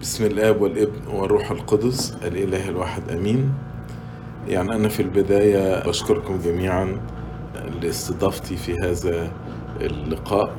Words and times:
بسم 0.00 0.24
الآب 0.24 0.62
والابن 0.62 1.06
والروح 1.12 1.50
القدس 1.50 2.16
الإله 2.24 2.68
الواحد 2.68 3.10
آمين. 3.10 3.52
يعني 4.48 4.74
أنا 4.74 4.88
في 4.88 5.02
البداية 5.02 5.88
بشكركم 5.88 6.38
جميعا 6.44 6.96
لاستضافتي 7.82 8.56
في 8.56 8.74
هذا 8.82 9.32
اللقاء 9.80 10.56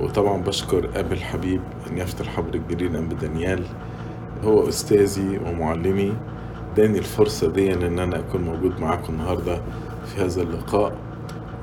وطبعا 0.00 0.42
بشكر 0.42 0.90
أبي 0.96 1.14
الحبيب 1.14 1.60
أن 1.90 1.98
يفتح 1.98 2.26
حبر 2.36 2.54
الجليل 2.54 2.96
ام 2.96 3.08
دانيال. 3.08 3.64
هو 4.44 4.68
أستاذي 4.68 5.40
ومعلمي. 5.46 6.12
اداني 6.72 6.98
الفرصة 6.98 7.50
دي 7.50 7.72
إن 7.74 7.98
أنا 7.98 8.18
أكون 8.18 8.42
موجود 8.42 8.80
معاكم 8.80 9.12
النهارده 9.12 9.60
في 10.06 10.24
هذا 10.24 10.42
اللقاء 10.42 10.92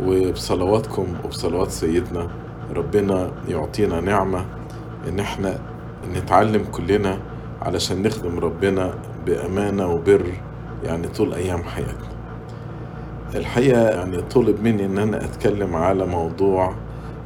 وبصلواتكم 0.04 1.08
وبصلوات 1.26 1.72
سيدنا. 1.72 2.30
ربنا 2.76 3.32
يعطينا 3.50 4.02
نعمة 4.02 4.46
إن 5.08 5.20
إحنا 5.20 5.60
نتعلم 6.14 6.64
كلنا 6.72 7.20
علشان 7.62 8.04
نخدم 8.04 8.40
ربنا 8.40 8.94
بأمانة 9.26 9.88
وبر 9.88 10.26
يعني 10.84 11.08
طول 11.08 11.34
أيام 11.34 11.64
حياتنا. 11.64 12.16
الحقيقة 13.36 13.82
يعني 13.82 14.22
طلب 14.22 14.62
مني 14.64 14.86
إن 14.86 14.98
أنا 14.98 15.26
أتكلم 15.26 15.76
على 15.76 16.06
موضوع 16.06 16.76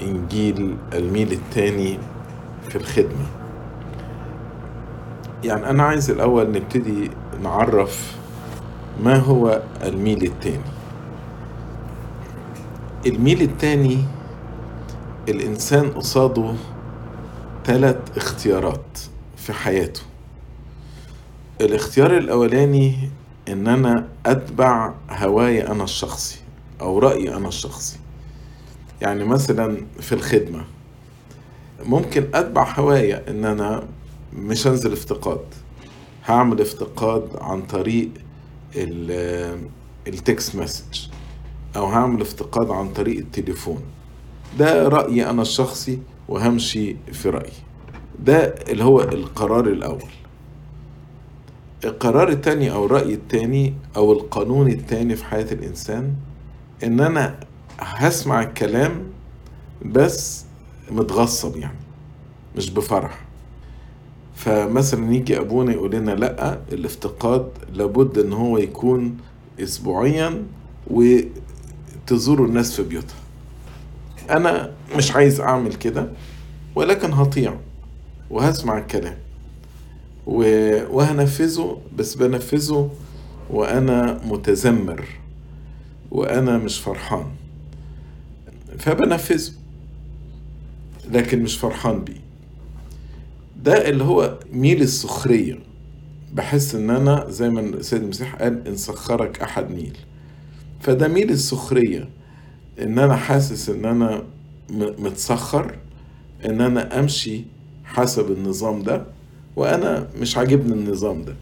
إنجيل 0.02 0.76
الميل 0.94 1.32
الثاني 1.32 2.00
في 2.70 2.76
الخدمة. 2.76 3.26
يعني 5.44 5.70
أنا 5.70 5.84
عايز 5.84 6.12
الأول 6.12 6.52
نبتدي 6.52 7.12
نعرف 7.44 8.18
ما 9.04 9.16
هو 9.16 9.62
الميل 9.84 10.24
الثاني 10.24 10.70
الميل 13.06 13.42
الثاني 13.42 13.98
الإنسان 15.30 15.90
قصاده 15.92 16.54
ثلاث 17.66 18.18
اختيارات 18.18 19.00
في 19.38 19.54
حياته. 19.54 20.02
الاختيار 21.62 22.18
الأولاني 22.18 23.10
إن 23.50 23.68
أنا 23.68 24.08
أتبع 24.26 24.94
هواي 25.10 25.68
أنا 25.68 25.84
الشخصي 25.84 26.40
أو 26.82 27.00
رايي 27.00 27.36
أنا 27.36 27.48
الشخصي. 27.48 28.00
يعني 29.02 29.24
مثلا 29.24 29.78
في 30.00 30.12
الخدمة 30.12 30.64
ممكن 31.86 32.28
أتبع 32.34 32.74
هوايا 32.80 33.30
إن 33.30 33.46
أنا 33.46 33.84
مش 34.34 34.68
هنزل 34.68 34.94
افتقاد. 34.94 35.46
هعمل 36.26 36.62
افتقاد 36.62 37.30
عن 37.42 37.62
طريق 37.62 38.10
التكست 40.08 40.56
مسج 40.56 41.08
أو 41.76 41.86
هعمل 41.86 42.22
افتقاد 42.22 42.72
عن 42.72 42.94
طريق 42.94 43.18
التليفون. 43.18 43.82
ده 44.60 44.88
رايي 44.88 45.30
أنا 45.30 45.42
الشخصي 45.42 46.00
وهمشي 46.30 46.96
في 47.12 47.30
رأيي. 47.30 47.54
ده 48.20 48.38
اللي 48.70 48.84
هو 48.84 49.02
القرار 49.02 49.68
الأول. 49.68 50.10
القرار 51.86 52.30
التاني 52.30 52.72
أو 52.72 52.86
الرأي 52.86 53.14
التاني 53.14 53.74
أو 53.98 54.12
القانون 54.14 54.68
التاني 54.68 55.16
في 55.16 55.26
حياة 55.26 55.52
الإنسان 55.52 56.14
إن 56.84 57.00
أنا 57.00 57.40
هسمع 57.80 58.42
الكلام 58.42 59.04
بس 59.86 60.46
متغصب 60.92 61.58
يعني 61.58 61.78
مش 62.58 62.70
بفرح. 62.70 63.26
فمثلا 64.36 65.14
يجي 65.14 65.40
أبونا 65.40 65.72
يقول 65.72 65.92
لنا 65.92 66.12
لأ 66.12 66.60
الافتقاد 66.72 67.50
لابد 67.74 68.18
إن 68.18 68.34
هو 68.34 68.58
يكون 68.58 69.18
أسبوعيا 69.60 70.44
وتزوروا 70.88 72.48
الناس 72.48 72.76
في 72.76 72.84
بيوتها. 72.84 73.16
أنا 74.30 74.72
مش 74.96 75.12
عايز 75.12 75.40
أعمل 75.42 75.74
كده 75.74 76.10
ولكن 76.76 77.14
هطيع 77.14 77.56
وهسمع 78.30 78.78
الكلام 78.78 79.18
وهنفذه 80.26 81.82
بس 81.98 82.16
بنفذه 82.16 82.92
وأنا 83.50 84.22
متذمر 84.26 85.06
وأنا 86.12 86.58
مش 86.58 86.80
فرحان. 86.80 87.26
فبنفذه 88.80 89.52
لكن 91.12 91.44
مش 91.44 91.58
فرحان 91.58 92.04
بيه. 92.04 92.22
ده 93.64 93.90
اللي 93.90 94.04
هو 94.04 94.40
ميل 94.54 94.82
السخرية. 94.82 95.60
بحس 96.34 96.76
إن 96.76 96.90
أنا 96.90 97.26
زي 97.30 97.50
ما 97.50 97.60
السيد 97.62 98.02
المسيح 98.04 98.36
قال 98.36 98.68
إن 98.68 98.76
سخرك 98.76 99.42
أحد 99.42 99.72
ميل. 99.72 99.98
فده 100.82 101.08
ميل 101.08 101.30
السخرية. 101.30 102.10
إن 102.82 103.00
أنا 103.00 103.16
حاسس 103.16 103.70
إن 103.70 103.86
أنا 103.86 104.24
متسخر 105.00 105.76
إن 106.46 106.62
أنا 106.62 107.00
أمشي 107.00 107.42
حسب 107.86 108.32
النظام 108.32 108.84
ده 108.84 109.04
وأنا 109.56 110.08
مش 110.22 110.38
عاجبني 110.38 110.74
النظام 110.74 111.24
ده. 111.24 111.36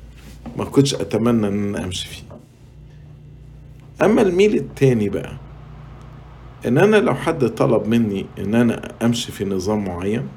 ما 0.57 0.65
كنتش 0.65 0.95
أتمنى 0.95 1.47
إن 1.47 1.75
أنا 1.75 1.85
أمشي 1.85 2.07
فيه. 2.09 2.23
أما 4.01 4.21
الميل 4.21 4.55
التاني 4.55 5.09
بقى 5.09 5.33
إن 6.67 6.77
أنا 6.77 6.95
لو 6.97 7.15
حد 7.15 7.45
طلب 7.49 7.87
مني 7.87 8.25
إن 8.39 8.55
أنا 8.55 8.91
أمشي 9.01 9.31
في 9.31 9.45
نظام 9.45 9.85
معين 9.85 10.27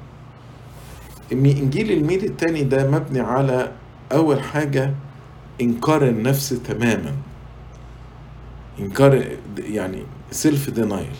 انجيل 1.31 1.91
الميل 1.91 2.23
التاني 2.25 2.63
ده 2.63 2.91
مبني 2.91 3.19
على 3.19 3.71
أول 4.11 4.41
حاجة 4.41 4.93
إنكار 5.61 6.07
النفس 6.07 6.49
تماما. 6.49 7.13
انكار 8.79 9.25
يعني 9.57 10.03
self 10.31 10.69
denial 10.69 11.15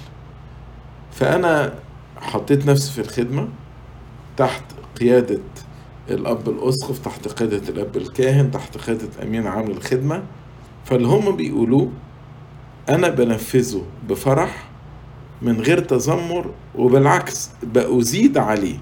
فأنا 1.11 1.73
حطيت 2.17 2.65
نفسي 2.65 2.91
في 2.91 3.01
الخدمة 3.01 3.47
تحت 4.37 4.63
قيادة 4.99 5.39
الأب 6.09 6.49
الأسقف 6.49 6.99
تحت 6.99 7.27
قيادة 7.27 7.69
الأب 7.69 7.97
الكاهن 7.97 8.51
تحت 8.51 8.77
قيادة 8.77 9.09
أمين 9.23 9.47
عام 9.47 9.71
الخدمه 9.71 10.23
فاللي 10.85 11.07
هم 11.07 11.35
بيقولوه 11.35 11.91
أنا 12.89 13.09
بنفذه 13.09 13.83
بفرح 14.09 14.63
من 15.41 15.61
غير 15.61 15.79
تذمر 15.79 16.51
وبالعكس 16.75 17.49
بأزيد 17.63 18.37
عليه. 18.37 18.77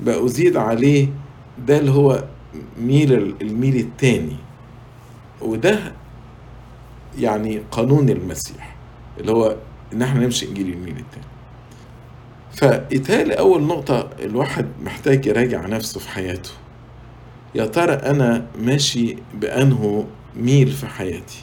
بأزيد 0.00 0.56
عليه 0.56 1.08
ده 1.66 1.78
اللي 1.78 1.90
هو 1.90 2.24
ميل 2.80 3.34
الميل 3.42 3.76
التاني. 3.76 4.36
وده 5.42 5.92
يعني 7.18 7.62
قانون 7.70 8.08
المسيح 8.08 8.76
اللي 9.20 9.32
هو 9.32 9.56
إن 9.92 10.02
إحنا 10.02 10.20
نمشي 10.20 10.48
إنجيل 10.48 10.68
الميل 10.68 10.96
التاني. 10.96 11.24
فإتالي 12.54 13.34
أول 13.34 13.62
نقطة 13.62 14.10
الواحد 14.20 14.66
محتاج 14.84 15.26
يراجع 15.26 15.66
نفسه 15.66 16.00
في 16.00 16.08
حياته. 16.08 16.50
يا 17.54 17.66
ترى 17.66 17.92
أنا 17.92 18.46
ماشي 18.58 19.16
بأنه 19.34 20.06
ميل 20.36 20.68
في 20.70 20.86
حياتي؟ 20.86 21.38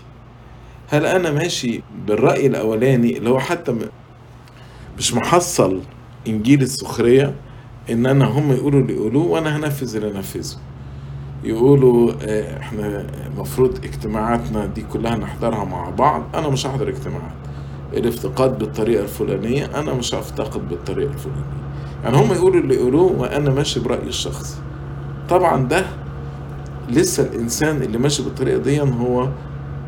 هل 0.89 1.05
أنا 1.05 1.31
ماشي 1.31 1.81
بالرأي 2.05 2.47
الأولاني 2.47 3.17
اللي 3.17 3.29
هو 3.29 3.39
حتى 3.39 3.75
مش 4.97 5.13
محصل 5.13 5.81
إنجيل 6.27 6.61
السخرية 6.61 7.33
إن 7.89 8.05
أنا 8.05 8.25
هم 8.25 8.51
يقولوا 8.51 8.81
اللي 8.81 8.93
يقولوه 8.93 9.25
وأنا 9.25 9.57
هنفذ 9.57 9.95
اللي 9.95 10.11
أنفذه؟ 10.17 10.57
يقولوا 11.47 12.11
إحنا 12.59 13.05
المفروض 13.27 13.75
اجتماعاتنا 13.83 14.65
دي 14.65 14.81
كلها 14.81 15.15
نحضرها 15.15 15.63
مع 15.65 15.89
بعض. 15.89 16.23
أنا 16.35 16.49
مش 16.49 16.67
هحضر 16.67 16.89
اجتماعات. 16.89 17.31
الافتقاد 17.93 18.59
بالطريقة 18.59 19.03
الفلانية 19.03 19.65
أنا 19.65 19.93
مش 19.93 20.15
هفتقد 20.15 20.69
بالطريقة 20.69 21.11
الفلانية. 21.11 21.41
يعني 22.03 22.17
هم 22.17 22.33
يقولوا 22.33 22.61
اللي 22.61 22.75
يقولوه 22.75 23.11
وأنا 23.11 23.49
ماشي 23.49 23.79
برأيي 23.79 24.07
الشخصي. 24.07 24.57
طبعا 25.29 25.67
ده 25.67 25.85
لسه 26.89 27.23
الإنسان 27.23 27.81
اللي 27.81 27.97
ماشي 27.97 28.23
بالطريقة 28.23 28.57
دي 28.57 28.81
هو 28.81 29.29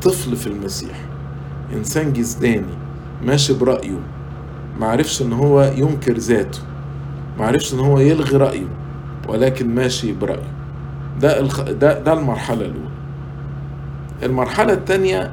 طفل 0.02 0.36
في 0.36 0.48
المسيح. 0.48 1.00
إنسان 1.74 2.14
جسداني 2.14 2.74
ماشي 3.26 3.54
برأيه. 3.54 4.00
معرفش 4.80 5.22
إن 5.22 5.34
هو 5.34 5.62
ينكر 5.78 6.14
ذاته. 6.14 6.60
معرفش 7.40 7.74
إن 7.74 7.80
هو 7.80 8.00
يلغي 8.00 8.38
رأيه 8.38 8.68
ولكن 9.28 9.76
ماشي 9.76 10.14
برأيه. 10.14 10.59
ده. 11.22 11.42
ده 11.72 12.00
ده 12.00 12.14
المرحلة 12.14 12.62
الأولى. 12.66 12.90
المرحلة 14.24 14.74
الثانية 14.74 15.32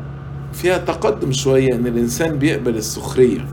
فيها 0.52 0.78
تقدم 0.78 1.32
شوية 1.32 1.74
إن 1.74 1.86
الإنسان 1.86 2.38
بيقبل 2.38 2.76
السخرية 2.76 3.44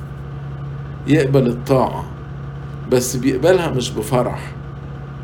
يقبل 1.07 1.47
الطاعة 1.47 2.06
بس 2.91 3.15
بيقبلها 3.15 3.69
مش 3.69 3.91
بفرح. 3.91 4.51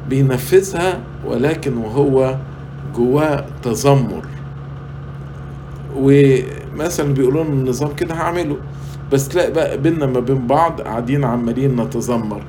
بينفذها 0.09 0.99
ولكن 1.25 1.77
وهو 1.77 2.35
جواه 2.95 3.45
تذمر. 3.63 4.25
ومثلا 5.95 7.13
بيقولوا 7.13 7.43
لنا 7.43 7.53
النظام 7.53 7.95
كده 7.95 8.15
هعمله 8.15 8.57
بس 9.11 9.27
تلاقي 9.27 9.51
بقى 9.51 9.77
بينا 9.77 10.05
ما 10.05 10.19
بين 10.19 10.47
بعض 10.47 10.81
قاعدين 10.81 11.23
عمالين 11.23 11.81
نتذمر 11.81 12.41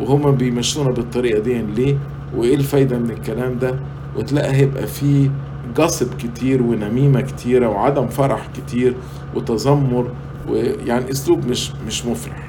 وهما 0.00 0.30
بيمشونا 0.30 0.90
بالطريقة 0.90 1.38
دي 1.40 1.62
ليه؟ 1.62 1.98
وإيه 2.36 2.54
الفايدة 2.54 2.98
من 2.98 3.10
الكلام 3.10 3.58
ده؟ 3.58 3.74
وتلاقي 4.16 4.52
هيبقى 4.52 4.86
فيه 4.86 5.30
جصب 5.76 6.14
كتير 6.18 6.62
ونميمة 6.62 7.20
كتيرة 7.20 7.68
وعدم 7.68 8.06
فرح 8.06 8.48
كتير 8.56 8.94
وتذمر 9.34 10.10
ويعني 10.48 11.10
أسلوب 11.10 11.46
مش 11.46 11.72
مش 11.86 12.06
مفرح. 12.06 12.48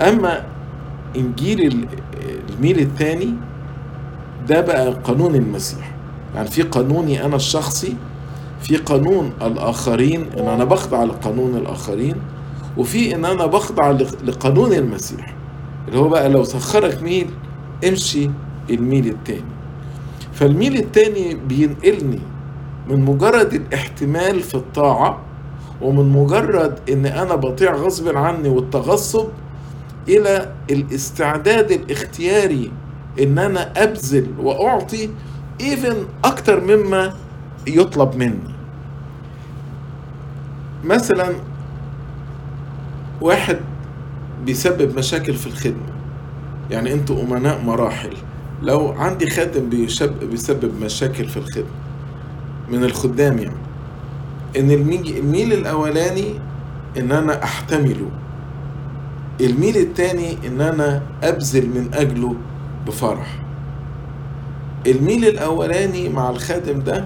أما 0.00 0.44
إنجيل 1.16 1.86
الميل 2.50 2.78
الثاني 2.78 3.34
ده 4.48 4.60
بقى 4.60 4.90
قانون 4.92 5.34
المسيح. 5.34 5.90
يعني 6.34 6.48
في 6.48 6.62
قانوني 6.62 7.24
أنا 7.24 7.36
الشخصي 7.36 7.96
في 8.60 8.76
قانون 8.76 9.32
الآخرين 9.42 10.26
إن 10.38 10.48
أنا 10.48 10.64
بخضع 10.64 11.04
لقانون 11.04 11.56
الآخرين 11.56 12.14
وفي 12.76 13.14
إن 13.14 13.24
أنا 13.24 13.46
بخضع 13.46 13.90
لقانون 14.24 14.72
المسيح. 14.72 15.34
اللي 15.88 15.98
هو 15.98 16.08
بقى 16.08 16.28
لو 16.28 16.44
سخرك 16.44 17.02
ميل 17.02 17.26
امشي 17.88 18.30
الميل 18.70 19.06
التاني. 19.06 19.54
فالميل 20.32 20.76
التاني 20.76 21.34
بينقلني 21.34 22.20
من 22.88 23.04
مجرد 23.04 23.52
الاحتمال 23.52 24.40
في 24.40 24.54
الطاعة 24.54 25.20
ومن 25.82 26.08
مجرد 26.08 26.78
إن 26.90 27.06
أنا 27.06 27.34
بطيع 27.34 27.74
غصب 27.74 28.16
عني 28.16 28.48
والتغصب 28.48 29.28
إلى 30.08 30.52
الاستعداد 30.70 31.70
الاختياري 31.70 32.72
إن 33.20 33.38
أنا 33.38 33.72
أبذل 33.82 34.26
وأعطي 34.38 35.10
ايفن 35.60 35.96
أكتر 36.24 36.60
مما 36.60 37.14
يطلب 37.66 38.16
مني. 38.16 38.54
مثلا 40.84 41.34
واحد 43.20 43.58
بيسبب 44.44 44.98
مشاكل 44.98 45.34
في 45.34 45.46
الخدمة. 45.46 45.94
يعني 46.70 46.92
أنتوا 46.92 47.22
أمناء 47.22 47.60
مراحل. 47.64 48.12
لو 48.62 48.88
عندي 48.88 49.30
خادم 49.30 49.68
بيشب 49.68 50.24
بيسبب 50.30 50.80
مشاكل 50.82 51.24
في 51.28 51.36
الخدمة 51.36 51.64
من 52.70 52.84
الخدام 52.84 53.38
يعني 53.38 53.56
إن 54.58 54.70
الميل, 54.70 55.52
الأولاني 55.52 56.34
إن 56.96 57.12
أنا 57.12 57.44
أحتمله 57.44 58.10
الميل 59.40 59.76
التاني 59.76 60.36
إن 60.46 60.60
أنا 60.60 61.02
أبذل 61.22 61.66
من 61.66 61.94
أجله 61.94 62.34
بفرح. 62.86 63.38
الميل 64.86 65.24
الأولاني 65.24 66.08
مع 66.08 66.30
الخادم 66.30 66.80
ده 66.80 67.04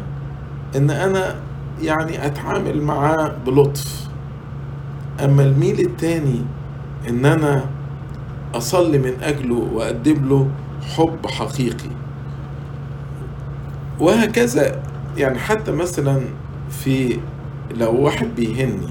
إن 0.77 0.91
أنا 0.91 1.35
يعني 1.83 2.27
أتعامل 2.27 2.83
معاه 2.83 3.33
بلطف. 3.47 4.09
أما 5.25 5.43
الميل 5.43 5.81
التاني 5.81 6.41
إن 7.09 7.27
أنا 7.27 7.65
أصلي 8.55 8.99
من 8.99 9.13
أجله 9.23 9.69
وأقدم 9.73 10.29
له 10.29 10.49
حب 10.97 11.27
حقيقي. 11.27 11.91
وهكذا 14.01 14.83
يعني 15.17 15.39
حتى 15.39 15.73
مثلا 15.73 16.21
في 16.71 17.19
لو 17.77 17.95
واحد 18.01 18.27
بيهني 18.37 18.89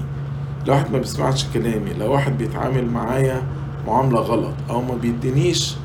لو 0.66 0.74
واحد 0.74 0.90
ما 0.92 0.98
بيسمعش 0.98 1.46
كلامي 1.54 1.92
لو 1.98 2.12
واحد 2.12 2.38
بيتعامل 2.38 2.86
معايا 2.86 3.42
معاملة 3.86 4.20
غلط 4.20 4.54
أو 4.70 4.82
ما 4.82 4.94
بيدينيش 4.94 5.76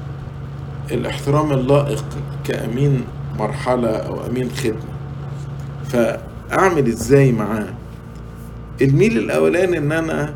الاحترام 0.91 1.51
اللائق 1.51 2.05
كأمين 2.43 3.03
مرحلة 3.39 3.89
أو 3.89 4.25
أمين 4.25 4.49
خدمة 4.51 4.93
فأعمل 5.87 6.87
إزاي 6.87 7.31
معاه؟ 7.31 7.67
الميل 8.81 9.17
الأولاني 9.17 9.77
إن 9.77 9.91
أنا 9.91 10.35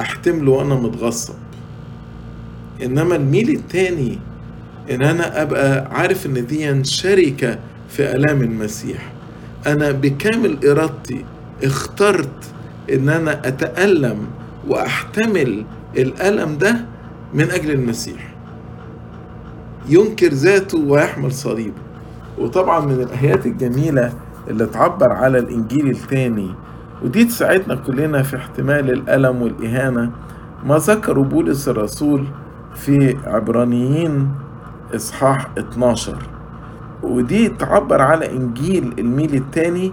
أحتمله 0.00 0.52
وأنا 0.52 0.74
متغصب. 0.74 1.34
إنما 2.82 3.16
الميل 3.16 3.50
التاني 3.50 4.18
إن 4.90 5.02
أنا 5.02 5.42
أبقى 5.42 5.88
عارف 5.92 6.26
إن 6.26 6.46
دي 6.46 6.84
شركة 6.84 7.58
في 7.88 8.14
آلام 8.16 8.42
المسيح. 8.42 9.12
أنا 9.66 9.90
بكامل 9.90 10.66
إرادتي 10.68 11.24
اخترت 11.64 12.52
إن 12.92 13.08
أنا 13.08 13.48
أتألم 13.48 14.18
وأحتمل 14.68 15.64
الألم 15.96 16.58
ده 16.58 16.76
من 17.34 17.50
أجل 17.50 17.70
المسيح. 17.70 18.34
ينكر 19.88 20.28
ذاته 20.28 20.78
ويحمل 20.78 21.32
صليبه. 21.32 21.74
وطبعا 22.38 22.80
من 22.80 22.92
الآيات 23.02 23.46
الجميلة 23.46 24.12
اللي 24.50 24.66
تعبر 24.66 25.12
على 25.12 25.38
الإنجيل 25.38 25.90
الثاني 25.90 26.50
ودي 27.04 27.24
تساعدنا 27.24 27.74
كلنا 27.74 28.22
في 28.22 28.36
احتمال 28.36 28.90
الألم 28.90 29.42
والإهانة 29.42 30.10
ما 30.64 30.76
ذكره 30.78 31.20
بولس 31.22 31.68
الرسول 31.68 32.26
في 32.74 33.16
عبرانيين 33.26 34.28
إصحاح 34.94 35.46
12 35.58 36.16
ودي 37.02 37.48
تعبر 37.48 38.02
على 38.02 38.30
إنجيل 38.32 38.94
الميل 38.98 39.34
الثاني 39.34 39.92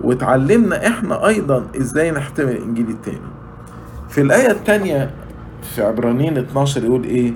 وتعلمنا 0.00 0.86
إحنا 0.86 1.26
أيضا 1.26 1.66
إزاي 1.76 2.10
نحتمل 2.10 2.50
الإنجيل 2.50 2.88
الثاني 2.88 3.28
في 4.08 4.20
الآية 4.20 4.50
الثانية 4.50 5.10
في 5.74 5.82
عبرانيين 5.82 6.38
12 6.38 6.84
يقول 6.84 7.04
إيه؟ 7.04 7.32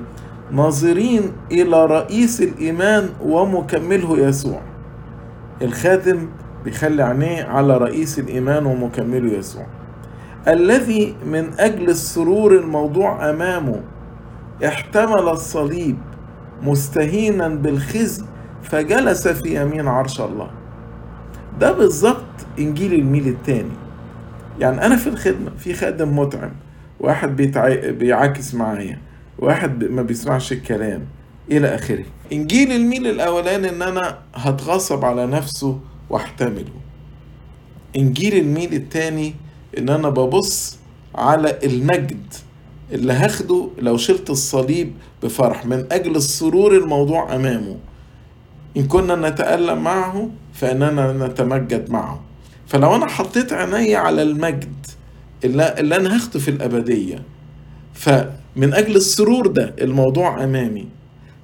ناظرين 0.53 1.33
إلى 1.53 1.87
رئيس 1.87 2.41
الإيمان 2.41 3.09
ومكمله 3.23 4.19
يسوع. 4.19 4.61
الخادم 5.63 6.29
بيخلي 6.65 7.03
عينيه 7.03 7.45
على 7.45 7.77
رئيس 7.77 8.19
الإيمان 8.19 8.67
ومكمله 8.67 9.33
يسوع. 9.33 9.67
الذي 10.49 11.17
من 11.27 11.51
أجل 11.59 11.89
السرور 11.89 12.53
الموضوع 12.55 13.31
أمامه 13.31 13.81
احتمل 14.67 15.29
الصليب. 15.29 15.97
مستهينا 16.63 17.49
بالخزي 17.49 18.25
فجلس 18.63 19.29
في 19.29 19.63
يمين 19.63 19.89
عرش 19.89 20.21
الله. 20.21 20.51
ده 21.61 21.73
بالظبط 21.73 22.25
إنجيل 22.59 22.95
الميل 22.95 23.29
الثاني 23.29 23.73
يعني 24.61 24.87
أنا 24.87 24.97
في 24.97 25.07
الخدمة 25.07 25.51
في 25.59 25.75
خادم 25.75 26.19
متعب 26.19 26.53
واحد. 27.01 27.37
بيعاكس 27.99 28.55
معايا 28.55 28.99
واحد 29.39 29.85
ما 29.85 30.03
بيسمعش 30.03 30.53
الكلام 30.53 31.03
إلى 31.51 31.75
آخره. 31.75 32.05
إنجيل 32.33 32.73
الميل 32.73 33.07
الأولاني 33.07 33.69
إن 33.69 33.83
أنا 33.83 34.19
هتغصب 34.35 35.05
على 35.05 35.27
نفسه 35.27 35.81
وأحتمله. 36.11 36.81
إنجيل 37.97 38.35
الميل 38.35 38.75
التاني 38.75 39.35
إن 39.79 39.89
أنا 39.89 40.09
ببص 40.09 40.79
على 41.15 41.59
المجد. 41.65 42.35
اللي 42.93 43.13
هاخده 43.13 43.69
لو 43.79 43.97
شلت 43.97 44.31
الصليب 44.31 44.95
بفرح 45.23 45.67
من 45.67 45.85
أجل 45.93 46.17
السرور 46.17 46.77
الموضوع 46.77 47.35
أمامه. 47.35 47.77
إن 48.77 48.87
كنا 48.87 49.29
نتألم 49.31 49.83
معه 49.83 50.31
فإننا 50.53 51.27
نتمجد 51.27 51.91
معه. 51.91 52.21
فلو 52.67 52.97
أنا 52.97 53.07
حطيت 53.07 53.53
عيني 53.53 53.97
على 53.97 54.23
المجد 54.23 54.87
اللي, 55.45 55.63
أنا 55.97 56.15
هاخده 56.17 56.41
في 56.41 56.51
الأبدية 56.51 57.23
فمن 57.95 58.75
أجل 58.75 58.97
السرور 58.97 59.47
ده 59.47 59.75
الموضوع 59.81 60.45
أمامي 60.45 60.89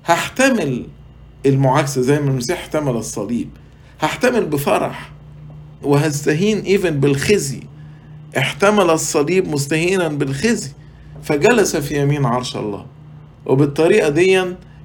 هحتمل 0.04 0.86
المعاكسة 1.46 2.00
زي 2.00 2.20
ما 2.20 2.30
المسيح 2.30 2.58
احتمل 2.58 2.96
الصليب. 2.96 3.48
هحتمل 4.00 4.44
بفرح 4.46 5.12
وهستهين 5.82 6.58
ايفن 6.60 7.00
بالخزي. 7.00 7.60
احتمل 8.38 8.90
الصليب 8.90 9.48
مستهينا 9.48 10.08
بالخزي. 10.08 10.70
فجلس 11.22 11.76
في 11.76 12.02
يمين 12.02 12.24
عرش 12.24 12.56
الله. 12.56 12.86
وبالطريقة 13.46 14.08
دي 14.08 14.42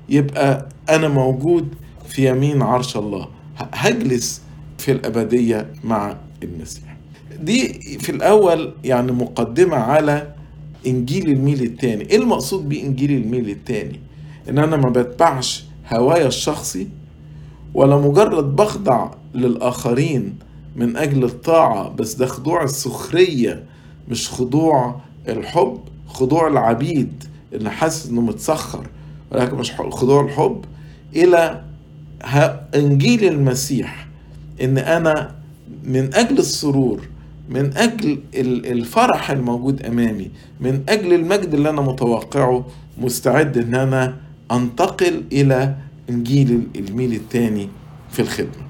يبقى 0.10 0.70
أنا 0.90 1.08
موجود 1.08 1.68
في 2.08 2.30
يمين 2.30 2.62
عرش 2.62 2.98
الله. 2.98 3.28
هجلس 3.74 4.42
في 4.78 4.92
الأبدية 4.92 5.68
مع 5.84 6.18
المسيح. 6.44 6.96
دي 7.42 7.74
في 8.00 8.10
الأول 8.12 8.74
يعني 8.84 9.12
مقدمة 9.12 9.76
على 9.78 10.34
إنجيل 10.88 11.30
الميل 11.30 11.64
الثاني 11.64 12.02
إيه 12.10 12.18
المقصود 12.18 12.70
بإنجيل 12.70 13.12
الميل 13.12 13.50
الثاني 13.50 14.00
إن 14.50 14.58
أنا 14.58 14.78
ما 14.78 14.90
بتبعش 14.90 15.64
هوايا 15.94 16.28
الشخصي 16.28 16.88
ولا 17.74 17.98
مجرد 17.98 18.56
بخضع 18.56 19.12
للآخرين 19.36 20.36
من 20.76 20.98
أجل 20.98 21.24
الطاعة 21.24 21.90
بس 21.90 22.14
ده 22.14 22.26
خضوع 22.26 22.64
السخرية 22.64 23.64
مش 24.10 24.30
خضوع 24.30 25.02
الحب. 25.28 25.80
خضوع 26.14 26.48
العبيد 26.48 27.24
اللي 27.54 27.72
حاسس 27.72 28.10
إنه 28.10 28.22
متسخر 28.22 28.88
ولكن 29.32 29.58
مش 29.58 29.72
خضوع 29.72 30.26
الحب 30.26 30.66
إلى 31.16 31.62
إنجيل 32.76 33.24
المسيح 33.26 34.08
إن 34.62 34.78
أنا 34.78 35.36
من 35.84 36.14
أجل 36.14 36.38
السرور 36.38 37.02
من 37.50 37.78
أجل 37.78 38.20
الفرح 38.36 39.32
الموجود 39.32 39.82
أمامي 39.86 40.32
من 40.60 40.84
أجل 40.90 41.14
المجد 41.14 41.54
اللي 41.54 41.70
أنا 41.70 41.82
متوقعه 41.82 42.66
مستعد 42.98 43.58
إن 43.58 43.76
أنا 43.76 44.18
أنتقل 44.52 45.24
إلى 45.32 45.76
إنجيل 46.10 46.68
الميل 46.76 47.14
الثاني 47.14 47.70
في 48.12 48.22
الخدمة. 48.22 48.64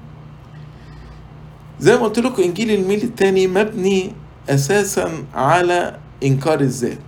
زي 1.80 1.96
ما 1.96 2.02
قلت 2.02 2.18
لكم 2.18 2.42
إنجيل 2.42 2.70
الميل 2.70 3.02
الثاني 3.02 3.46
مبني 3.46 4.12
أساسا 4.48 5.10
على 5.34 5.96
إنكار 6.24 6.60
الذات. 6.60 6.98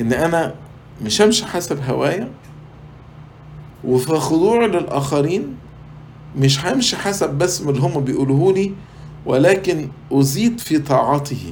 إن 0.00 0.12
أنا 0.12 0.54
مش 1.02 1.22
همشي 1.22 1.46
حسب 1.46 1.78
هوايا 1.90 2.28
وفي 3.84 4.12
خضوع 4.12 4.66
للآخرين 4.66 5.56
مش 6.38 6.66
همشي 6.66 6.96
حسب 6.96 7.30
بس 7.30 7.60
اللي 7.60 7.80
هم 7.80 8.00
بيقولوه 8.04 8.52
لي 8.52 8.72
ولكن 9.26 9.88
أزيد 10.12 10.60
في 10.60 10.78
طاعته 10.78 11.50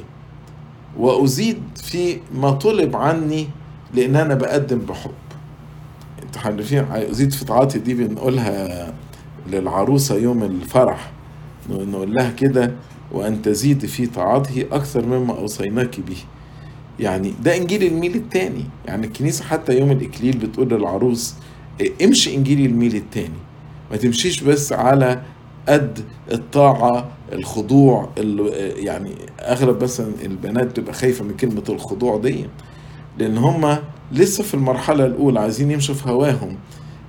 وأزيد 0.99 1.63
في 1.77 2.21
ما 2.35 2.51
طلب 2.51 2.97
عني 2.97 3.49
لأن 3.95 4.17
أنا 4.17 4.35
بقدم 4.35 4.79
بحب. 4.79 5.11
عارفين 6.45 6.85
أزيد 6.93 7.33
في 7.33 7.45
طاعاتي 7.45 7.79
دي 7.79 7.95
بنقولها 7.95 8.93
للعروسة 9.51 10.15
يوم 10.17 10.43
الفرح 10.43 11.13
نقول 11.71 12.15
لها 12.15 12.31
كده 12.31 12.73
وأن 13.13 13.43
تزيد 13.43 13.87
في 13.87 14.07
طاعته 14.07 14.65
أكثر 14.73 15.07
مما 15.07 15.39
أوصيناك 15.39 16.01
به. 16.01 16.17
يعني 17.03 17.35
ده 17.43 17.57
إنجيل 17.57 17.83
الميل 17.83 18.15
التاني. 18.15 18.65
يعني 18.87 19.07
الكنيسة 19.07 19.45
حتى 19.45 19.79
يوم 19.79 19.91
الإكليل 19.91 20.37
بتقول 20.39 20.69
للعروس 20.69 21.35
امشي 22.05 22.35
إنجيل 22.35 22.67
الميل 22.67 22.97
التاني. 22.97 23.39
ما 23.91 23.97
تمشيش 23.97 24.41
بس 24.41 24.73
على 24.73 25.23
قد 25.69 25.99
الطاعة 26.33 27.09
الخضوع 27.33 28.09
يعني 28.77 29.11
أغلب 29.41 29.83
مثلا 29.83 30.13
البنات 30.25 30.67
بتبقى 30.67 30.95
خايفة 30.95 31.25
من 31.25 31.37
كلمة 31.37 31.63
الخضوع 31.69 32.19
دي. 32.19 32.47
لأن 33.19 33.39
هما 33.39 33.83
لسه 34.13 34.45
في 34.45 34.55
المرحلة 34.55 35.07
الأولى 35.07 35.41
عايزين 35.41 35.71
يمشوا 35.71 35.95
في 35.95 36.09
هواهم. 36.11 36.57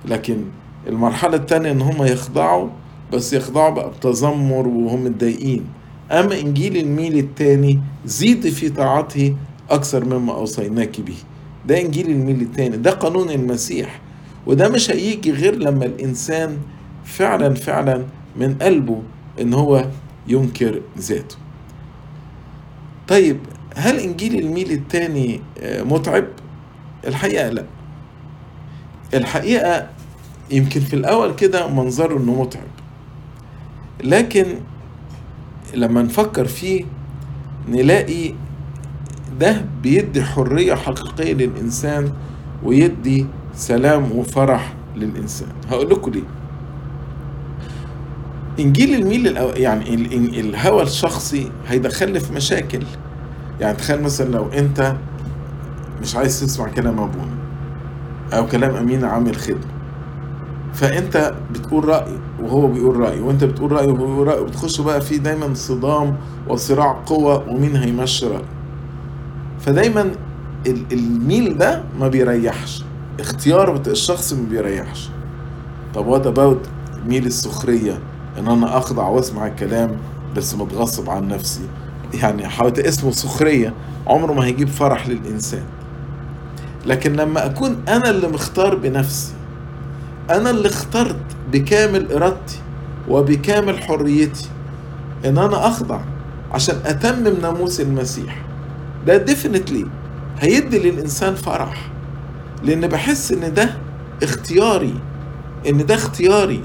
لكن 0.08 0.44
المرحلة 0.86 1.36
التانية 1.36 1.70
إن 1.70 1.80
هما 1.82 2.06
يخضعوا 2.06 2.68
بس 3.12 3.32
يخضعوا 3.32 3.70
بقى 3.70 3.90
بتذمر 3.90 4.68
وهم 4.68 5.04
متضايقين. 5.04 5.64
أما 6.10 6.40
إنجيل 6.40 6.76
الميل 6.76 7.18
التاني 7.18 7.80
زيد 8.04 8.48
في 8.48 8.68
طاعته 8.68 9.36
أكثر 9.70 10.04
مما 10.04 10.32
أوصيناك 10.32 11.00
به. 11.00 11.16
ده 11.66 11.80
إنجيل 11.80 12.10
الميل 12.10 12.40
التاني 12.40 12.76
ده 12.76 12.90
قانون 12.90 13.30
المسيح. 13.30 14.00
وده 14.46 14.68
مش 14.68 14.90
هيجي 14.90 15.32
غير 15.32 15.54
لما 15.54 15.84
الإنسان 15.84 16.58
فعلا 17.04 17.54
فعلا 17.54 18.04
من 18.36 18.54
قلبه 18.54 19.02
إن 19.40 19.54
هو 19.54 19.86
ينكر 20.28 20.80
ذاته. 20.98 21.36
طيب 23.08 23.38
هل 23.76 23.98
إنجيل 23.98 24.38
الميل 24.38 24.70
التاني 24.72 25.40
متعب؟ 25.62 26.24
الحقيقة 27.06 27.48
لا. 27.48 27.64
الحقيقة 29.14 29.88
يمكن 30.50 30.80
في 30.80 30.94
الأول 30.94 31.34
كده 31.34 31.68
منظره 31.68 32.18
إنه 32.18 32.42
متعب. 32.42 32.66
لكن 34.04 34.46
لما 35.74 36.02
نفكر 36.02 36.44
فيه 36.44 36.84
نلاقي 37.68 38.34
ده 39.40 39.64
بيدي 39.82 40.22
حرية 40.22 40.74
حقيقية 40.74 41.32
للإنسان 41.34 42.12
ويدي 42.64 43.26
سلام 43.54 44.12
وفرح 44.12 44.74
للإنسان. 44.96 45.48
هقول 45.70 45.90
لكم 45.90 46.10
ليه. 46.10 46.22
إنجيل 48.60 48.94
الميل 48.94 49.26
الأو... 49.28 49.48
يعني 49.48 49.94
ال... 49.94 50.38
الهوى 50.40 50.82
الشخصي 50.82 51.50
هيدخلني 51.68 52.20
في 52.20 52.32
مشاكل. 52.32 52.82
يعني 53.60 53.76
تخيل 53.76 54.02
مثلا 54.02 54.30
لو 54.30 54.48
أنت 54.48 54.94
مش 56.02 56.16
عايز 56.16 56.40
تسمع 56.40 56.68
كلام 56.68 56.98
أبونا 57.00 57.34
أو 58.32 58.46
كلام 58.46 58.74
أمين 58.76 59.04
عامل 59.04 59.36
خدمة. 59.36 59.74
فأنت 60.74 61.34
بتقول 61.52 61.84
رأي 61.84 62.12
وهو 62.42 62.66
بيقول 62.66 62.96
رأي 62.96 63.20
وأنت 63.20 63.44
بتقول 63.44 63.72
رأي 63.72 63.86
وهو 63.86 64.06
بيقول 64.06 64.28
رأي 64.28 64.40
وبتخشوا 64.40 64.84
بقى 64.84 65.00
في 65.00 65.18
دايما 65.18 65.54
صدام 65.54 66.16
وصراع 66.48 66.92
قوة 67.06 67.48
ومين 67.48 67.76
هيمشي 67.76 68.26
رأي. 68.26 68.42
فدايما 69.64 70.10
الميل 70.92 71.58
ده 71.58 71.82
ما 72.00 72.08
بيريحش. 72.08 72.84
اختيار 73.20 73.82
الشخص 73.86 74.32
ما 74.32 74.48
بيريحش. 74.50 75.08
طب 75.94 76.06
what 76.06 76.26
about 76.26 76.60
ميل 77.06 77.26
السخرية؟ 77.26 77.98
إن 78.38 78.48
أنا 78.48 78.78
أخضع 78.78 79.08
وأسمع 79.08 79.46
الكلام 79.46 79.96
بس 80.36 80.54
متغصب 80.54 81.10
عن 81.10 81.28
نفسي. 81.28 81.60
يعني 82.14 82.48
حاولت 82.48 82.78
اسمه 82.78 83.10
سخرية 83.10 83.74
عمره 84.06 84.32
ما 84.32 84.44
هيجيب 84.44 84.68
فرح 84.68 85.08
للإنسان. 85.08 85.64
لكن 86.86 87.12
لما 87.12 87.46
أكون 87.46 87.76
أنا 87.88 88.10
اللي 88.10 88.28
مختار 88.28 88.74
بنفسي 88.74 89.32
أنا 90.30 90.50
اللي 90.50 90.68
اخترت 90.68 91.16
بكامل 91.52 92.12
إرادتي 92.12 92.58
وبكامل 93.08 93.82
حريتي 93.82 94.48
إن 95.24 95.38
أنا 95.38 95.66
أخضع 95.68 96.00
عشان 96.52 96.76
أتمم 96.86 97.34
ناموس 97.42 97.80
المسيح. 97.80 98.42
ده 99.06 99.16
definitely 99.16 99.86
هيدي 100.40 100.78
للإنسان 100.90 101.34
فرح. 101.34 101.90
لأن 102.62 102.86
بحس 102.86 103.32
إن 103.32 103.54
ده 103.54 103.70
اختياري 104.22 104.94
إن 105.68 105.86
ده 105.86 105.94
اختياري 105.94 106.64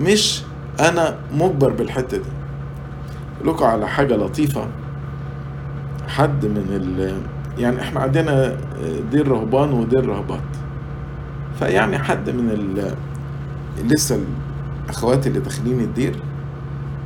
مش 0.00 0.42
أنا 0.80 1.16
مجبر 1.32 1.70
بالحتة 1.70 2.16
دي. 2.16 2.24
لكم 3.44 3.64
على 3.64 3.88
حاجة 3.88 4.16
لطيفة. 4.16 4.66
حد 6.08 6.46
من 6.46 6.66
ال 6.70 7.18
يعني 7.62 7.80
إحنا 7.80 8.00
عندنا 8.00 8.56
دير 9.10 9.28
رهبان 9.28 9.72
ودير 9.72 10.06
رهبات. 10.06 10.40
فيعني 11.58 11.98
حد 11.98 12.30
من 12.30 12.50
ال 12.50 12.94
لسه 13.88 14.18
الأخوات 14.84 15.26
اللي 15.26 15.40
داخلين 15.40 15.80
الدير 15.80 16.16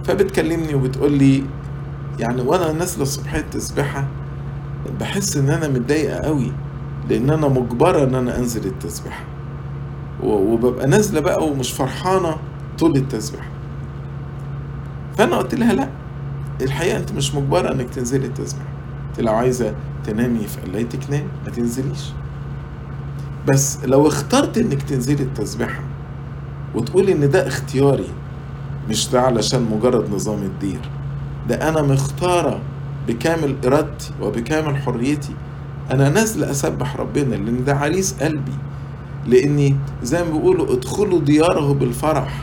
فبتكلمني 0.05 0.75
وبتقول 0.75 1.13
لي 1.13 1.43
يعني 2.19 2.43
وأنا 2.43 2.73
نازلة 2.73 3.03
الصبحيه 3.03 3.39
التسبيحه 3.41 4.05
بحس 5.01 5.37
إن 5.37 5.51
أنا 5.51 5.69
متضايقة 5.69 6.17
قوي 6.21 6.53
لأن 7.11 7.31
أنا 7.31 7.49
مجبرة 7.49 8.05
إن 8.05 8.15
أنا 8.15 8.39
أنزل 8.39 8.67
التسبيحة. 8.67 9.25
وببقى 10.23 10.87
نازلة 10.87 11.21
بقى 11.21 11.47
ومش 11.47 11.73
فرحانة 11.73 12.37
طول 12.79 12.97
التسبيحة. 12.97 13.49
فأنا 15.19 15.37
قلت 15.37 15.55
لها 15.55 15.73
لأ 15.73 15.89
الحقيقة 16.63 16.97
أنت 16.99 17.13
مش 17.13 17.35
مجبرة 17.35 17.73
إنك 17.73 17.91
تنزلي 17.91 18.27
التسبيحة. 18.27 18.69
انت 19.11 19.21
لو 19.21 19.35
عايزة 19.35 19.75
تنامي 20.05 20.47
في 20.47 20.61
قلايتك 20.61 21.11
نام 21.11 21.25
ما 21.45 21.51
تنزليش. 21.51 22.13
بس 23.49 23.85
لو 23.85 24.09
اخترت 24.09 24.59
إنك 24.59 24.83
تنزلي 24.83 25.23
التسبيحة 25.23 25.81
وتقولي 26.75 27.13
إن 27.13 27.31
ده 27.31 27.49
اختياري 27.49 28.09
مش 28.89 29.09
ده 29.11 29.21
علشان 29.21 29.63
مجرد 29.63 30.15
نظام 30.15 30.43
الدير. 30.43 30.81
ده 31.49 31.69
أنا 31.69 31.83
مختارة 31.83 32.61
بكامل 33.09 33.57
إرادتي 33.67 34.11
وبكامل 34.23 34.77
حريتي. 34.77 35.33
أنا 35.91 36.09
نازله 36.09 36.51
أسبح 36.51 36.97
ربنا 36.97 37.35
لأن 37.35 37.65
ده 37.65 37.75
عريس 37.77 38.15
قلبي. 38.23 38.53
لأني 39.27 39.77
زي 40.03 40.25
ما 40.25 40.31
بيقولوا 40.31 40.73
ادخلوا 40.75 41.21
دياره 41.21 41.73
بالفرح 41.75 42.43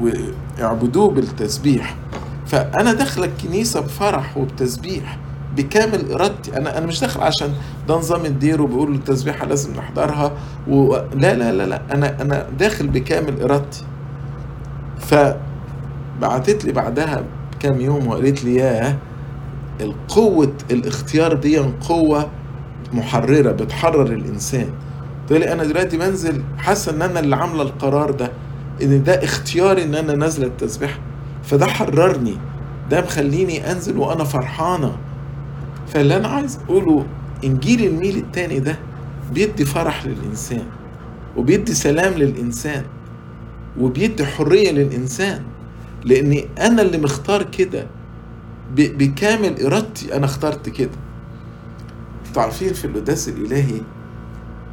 واعبدوه 0.00 1.10
بالتسبيح. 1.10 1.96
فأنا 2.46 2.92
داخله 2.92 3.24
الكنيسة 3.24 3.80
بفرح 3.80 4.36
وبتسبيح 4.36 5.18
بكامل 5.56 6.12
إرادتي. 6.12 6.56
أنا 6.56 6.78
أنا 6.78 6.86
مش 6.86 7.00
داخل 7.00 7.20
عشان 7.20 7.52
ده 7.88 7.96
نظام 7.96 8.24
الدير 8.24 8.62
وبيقولوا 8.62 8.94
التسبيحة 8.94 9.46
لازم 9.46 9.72
نحضرها 9.76 10.32
و... 10.68 10.96
لا 10.96 11.34
لا 11.34 11.52
لا 11.52 11.66
لا. 11.66 11.82
أنا 11.92 12.22
أنا 12.22 12.46
داخل 12.58 12.86
بكامل 12.88 13.42
إرادتي. 13.42 13.84
فبعتت 14.98 16.64
لي 16.64 16.72
بعدها 16.72 17.22
بكام 17.52 17.80
يوم 17.80 18.06
وقالت 18.06 18.44
لي 18.44 18.54
ياه 18.54 18.96
القوة 19.80 20.52
الاختيار 20.70 21.32
دي 21.34 21.58
قوة 21.58 22.30
محررة 22.92 23.52
بتحرر 23.52 24.06
الإنسان. 24.12 24.68
تقول 25.28 25.42
أنا 25.42 25.64
دلوقتي 25.64 25.96
بنزل 25.96 26.42
حاسة 26.58 26.92
إن 26.92 27.02
أنا 27.02 27.20
اللي 27.20 27.36
عاملة 27.36 27.62
القرار 27.62 28.10
ده 28.10 28.30
إن 28.82 29.02
ده 29.02 29.24
اختياري 29.24 29.82
إن 29.84 29.94
أنا 29.94 30.14
نازلة 30.14 30.46
التسبيح 30.46 30.98
فده 31.42 31.66
حررني 31.66 32.36
ده 32.90 33.00
مخليني 33.00 33.72
أنزل 33.72 33.96
وأنا 33.98 34.24
فرحانة. 34.24 34.96
فاللي 35.88 36.16
أنا 36.16 36.28
عايز 36.28 36.58
أقوله 36.68 37.06
إنجيل 37.44 37.84
الميل 37.84 38.16
التاني 38.16 38.58
ده 38.58 38.76
بيدي 39.32 39.64
فرح 39.64 40.06
للإنسان 40.06 40.62
وبيدي 41.36 41.74
سلام 41.74 42.12
للإنسان 42.12 42.82
وبيدي 43.80 44.24
حرية 44.26 44.70
للإنسان 44.72 45.42
لأني 46.04 46.44
أنا 46.60 46.82
اللي 46.82 46.98
مختار 46.98 47.42
كده. 47.42 47.86
بكامل 48.74 49.62
إرادتي 49.66 50.16
أنا 50.16 50.24
اخترت 50.24 50.68
كده. 50.68 50.90
أنتوا 52.28 52.42
عارفين 52.42 52.72
في 52.72 52.84
القداس 52.84 53.28
الإلهي 53.28 53.80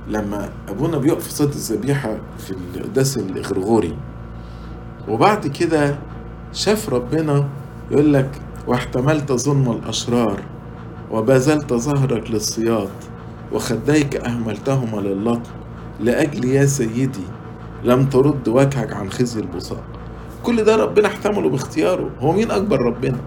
لما 0.08 0.50
أبونا 0.70 0.98
بيقف 0.98 1.24
في 1.24 1.32
صوت 1.34 1.56
الذبيحة 1.56 2.18
في 2.38 2.52
القداس 2.76 3.18
الغرغوري 3.18 3.98
وبعد 5.08 5.48
كده 5.48 5.98
شاف 6.54 6.90
ربنا 6.90 7.48
يقول 7.92 8.14
لك 8.14 8.30
واحتملت 8.68 9.32
ظلم 9.32 9.72
الأشرار 9.72 10.40
وبذلت 11.12 11.74
ظهرك 11.74 12.32
للصياد 12.32 12.90
وخديك 13.54 14.16
أهملتهما 14.16 15.02
للطم 15.02 15.52
لأجل 16.00 16.46
يا 16.46 16.66
سيدي 16.66 17.24
لم 17.84 18.06
ترد 18.06 18.48
وجهك 18.48 18.94
عن 18.94 19.10
خزي 19.12 19.40
البصاق. 19.40 19.84
كل 20.44 20.64
ده 20.64 20.76
ربنا 20.76 21.08
احتمله 21.08 21.50
باختياره. 21.50 22.10
هو 22.20 22.32
مين 22.32 22.52
أكبر 22.52 22.82
ربنا؟ 22.82 23.18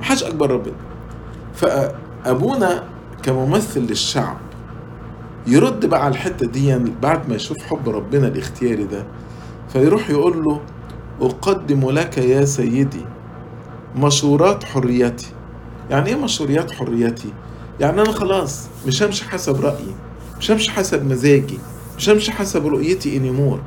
محدش 0.00 0.22
أكبر 0.24 0.50
ربنا 0.50 0.74
فأبونا 1.54 2.84
كممثل 3.22 3.80
للشعب 3.80 4.36
يرد 5.46 5.86
بقى 5.86 6.04
على 6.04 6.12
الحتة 6.14 6.46
دي 6.46 6.78
بعد 7.02 7.28
ما 7.28 7.34
يشوف 7.34 7.58
حب 7.58 7.88
ربنا 7.88 8.26
الاختياري 8.28 8.84
ده 8.84 9.04
فيروح 9.68 10.10
يقول 10.10 10.44
له 10.44 10.60
أقدم 11.20 11.90
لك 11.90 12.18
يا 12.18 12.44
سيدي 12.44 13.04
مشورات 13.96 14.64
حريتي. 14.64 15.26
يعني 15.90 16.08
إيه 16.08 16.16
مشوريات 16.16 16.70
حريتي؟ 16.72 17.28
يعني 17.80 18.00
أنا 18.02 18.12
خلاص 18.12 18.66
مش 18.86 19.02
همشي 19.02 19.24
حسب 19.24 19.60
رأيي 19.60 19.94
مش 20.38 20.50
همشي 20.50 20.70
حسب 20.70 21.04
مزاجي 21.10 21.58
مش 21.98 22.10
همشي 22.10 22.32
حسب 22.32 22.66
رؤيتي 22.66 23.20
anymore. 23.20 23.60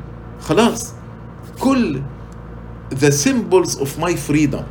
خلاص. 0.43 0.93
كل 1.59 2.01
the 2.95 3.11
symbols 3.11 3.79
of 3.79 3.87
my 4.03 4.13
freedom 4.29 4.63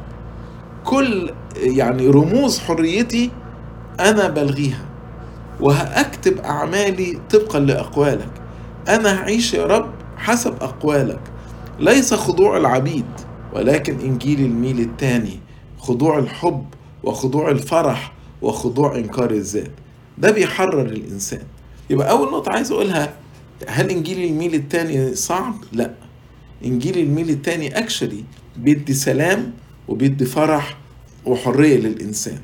كل 0.85 1.31
يعني 1.61 2.07
رموز 2.09 2.59
حريتي 2.59 3.31
أنا 4.01 4.29
بلغيها 4.29 4.85
وهأكتب 5.61 6.39
أعمالي 6.39 7.19
طبقا 7.31 7.59
لأقوالك. 7.59 8.31
أنا 8.89 9.21
هعيش 9.21 9.55
يا 9.55 9.67
رب 9.67 9.91
حسب 10.17 10.55
أقوالك. 10.63 11.21
ليس 11.81 12.15
خضوع 12.15 12.57
العبيد 12.57 13.05
ولكن 13.53 14.01
إنجيل 14.01 14.41
الميل 14.41 14.81
الثاني. 14.81 15.41
خضوع 15.79 16.19
الحب 16.19 16.65
وخضوع 17.05 17.51
الفرح 17.51 18.13
وخضوع 18.43 18.97
إنكار 18.97 19.31
الذات. 19.31 19.71
ده 20.19 20.31
بيحرر 20.31 20.81
الإنسان. 20.83 21.43
يبقى 21.91 22.11
أول 22.11 22.31
نقطة 22.33 22.53
عايز 22.53 22.73
أقولها 22.73 23.13
هل 23.69 23.91
إنجيل 23.91 24.31
الميل 24.31 24.55
الثاني 24.55 25.15
صعب؟ 25.15 25.55
لا. 25.73 25.95
إنجيل 26.65 26.99
الميل 26.99 27.31
الثاني 27.31 27.79
actually 27.79 28.25
بيدي 28.57 28.95
سلام 28.95 29.53
وبيدي 29.89 30.25
فرح 30.25 30.77
وحرية 31.27 31.77
للإنسان. 31.77 32.39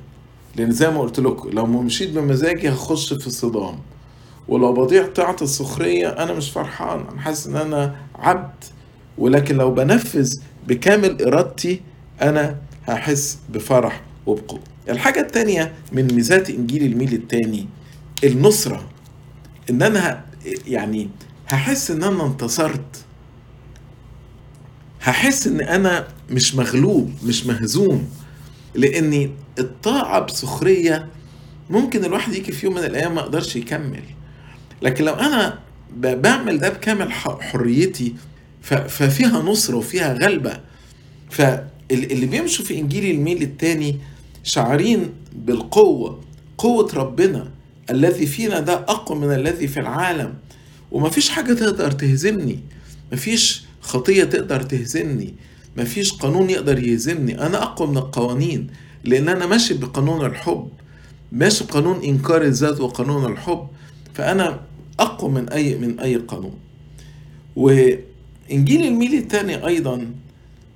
لأن 0.57 0.71
زي 0.73 0.91
ما 0.91 1.01
قلت 1.01 1.21
لكم 1.21 1.51
لو 1.51 1.67
مشيت 1.67 2.11
بمزاجي 2.11 2.69
هخش 2.69 3.12
في 3.12 3.31
صدام. 3.31 3.79
ولو 4.49 4.73
بضيع 4.73 5.07
طاعة 5.07 5.37
السخرية 5.43 6.09
أنا 6.09 6.33
مش 6.33 6.51
فرحان. 6.51 7.01
أنا 7.12 7.21
حاسس 7.21 7.47
إن 7.47 7.57
أنا 7.57 7.97
عبد. 8.15 8.65
ولكن 9.19 9.57
لو 9.57 9.71
بنفذ 9.75 10.39
بكامل 10.69 11.23
إرادتي 11.23 11.81
أنا 12.23 12.57
هحس 12.85 13.39
بفرح 13.49 14.03
وبقوة. 14.27 14.61
الحاجة 14.89 15.21
التانية 15.21 15.73
من 15.93 16.15
ميزات 16.15 16.51
إنجيل 16.51 16.83
الميل 16.93 17.12
التاني 17.12 17.69
النصرة. 18.25 18.89
إن 19.71 19.83
أنا 19.83 20.25
يعني 20.67 21.11
هحس 21.49 21.91
إن 21.91 22.03
أنا 22.03 22.27
انتصرت. 22.27 23.05
هحس 25.03 25.47
إن 25.47 25.61
أنا 25.61 26.09
مش 26.31 26.55
مغلوب 26.55 27.11
مش 27.25 27.47
مهزوم. 27.47 28.09
لأن 28.75 29.31
الطاعة 29.59 30.21
بسخرية 30.21 31.09
ممكن 31.71 32.05
الواحد 32.05 32.35
يجي 32.35 32.52
في 32.52 32.67
يوم 32.67 32.75
من 32.75 32.85
الأيام 32.85 33.14
ما 33.14 33.21
يقدرش 33.21 33.57
يكمل. 33.57 34.02
لكن 34.83 35.05
لو 35.05 35.14
أنا 35.14 35.59
بعمل 35.97 36.59
ده 36.59 36.69
بكامل 36.69 37.12
حريتي 37.12 38.14
ففيها 38.88 39.43
نصرة 39.43 39.76
وفيها 39.76 40.14
غلبة. 40.14 40.61
فاللي 41.31 42.26
بيمشوا 42.26 42.64
في 42.64 42.79
إنجيل 42.79 43.11
الميل 43.17 43.43
التاني 43.43 43.99
شعرين 44.45 45.11
بالقوة 45.33 46.21
قوة 46.59 46.91
ربنا 46.95 47.50
الذي 47.91 48.26
فينا 48.26 48.61
ده 48.61 48.75
أقوى 48.75 49.19
من 49.19 49.33
الذي 49.35 49.69
في 49.69 49.81
العالم. 49.81 50.35
ومفيش 50.91 51.29
حاجة 51.29 51.52
تقدر 51.52 51.91
تهزمني. 51.91 52.59
مفيش 53.12 53.64
خطية 53.81 54.25
تقدر 54.25 54.62
تهزمني. 54.62 55.35
مفيش 55.76 56.12
قانون 56.12 56.50
يقدر 56.50 56.79
يهزمني 56.79 57.47
أنا 57.47 57.62
أقوى 57.62 57.88
من 57.88 57.97
القوانين 57.97 58.67
لأن 59.05 59.29
أنا 59.29 59.47
ماشي 59.47 59.75
بقانون 59.75 60.26
الحب 60.26 60.69
ماشي 61.33 61.64
بقانون 61.64 62.02
إنكار 62.05 62.43
الذات 62.43 62.81
وقانون 62.81 63.33
الحب. 63.33 63.69
فأنا 64.14 64.61
أقوى 65.00 65.31
من 65.31 65.49
أي 65.49 65.75
من 65.75 66.00
أي 66.00 66.17
قانون. 66.17 66.55
وإنجيل 67.57 68.87
الميل 68.87 69.14
الثاني 69.14 69.67
أيضا 69.67 70.07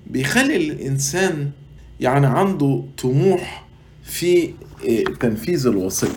بيخلي 0.07 0.57
الإنسان 0.57 1.50
يعني 2.00 2.26
عنده 2.26 2.85
طموح 2.99 3.67
في 4.03 4.55
تنفيذ 5.21 5.67
الوصية. 5.67 6.09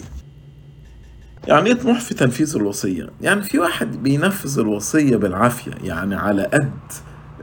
يعني 1.48 1.70
إيه 1.70 1.74
طموح 1.74 2.00
في 2.00 2.14
تنفيذ 2.14 2.56
الوصية؟ 2.56 3.10
يعني 3.22 3.42
في 3.42 3.60
واحد 3.60 4.04
بينفذ 4.04 4.60
الوصية 4.60 5.16
بالعافية 5.16 5.72
يعني 5.84 6.16
على 6.16 6.44
قد. 6.44 6.72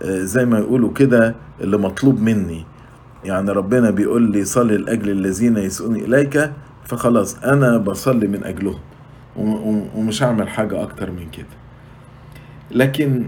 زي 0.04 0.44
ما 0.44 0.58
يقولوا 0.58 0.92
كده 0.92 1.34
اللي 1.60 1.78
مطلوب 1.78 2.20
مني. 2.20 2.64
يعني 3.24 3.50
ربنا 3.50 3.90
بيقول 3.90 4.32
لي 4.32 4.44
صلي 4.44 4.76
لأجل 4.76 5.10
الذين 5.10 5.56
يسؤوني 5.56 6.04
إليك 6.04 6.52
فخلاص 6.84 7.38
أنا 7.38 7.78
بصلي 7.78 8.26
من 8.26 8.44
أجلهم 8.44 8.78
ومش 9.96 10.22
هعمل 10.22 10.48
حاجة 10.48 10.82
أكتر 10.82 11.10
من 11.10 11.30
كده. 11.30 11.46
لكن 12.70 13.24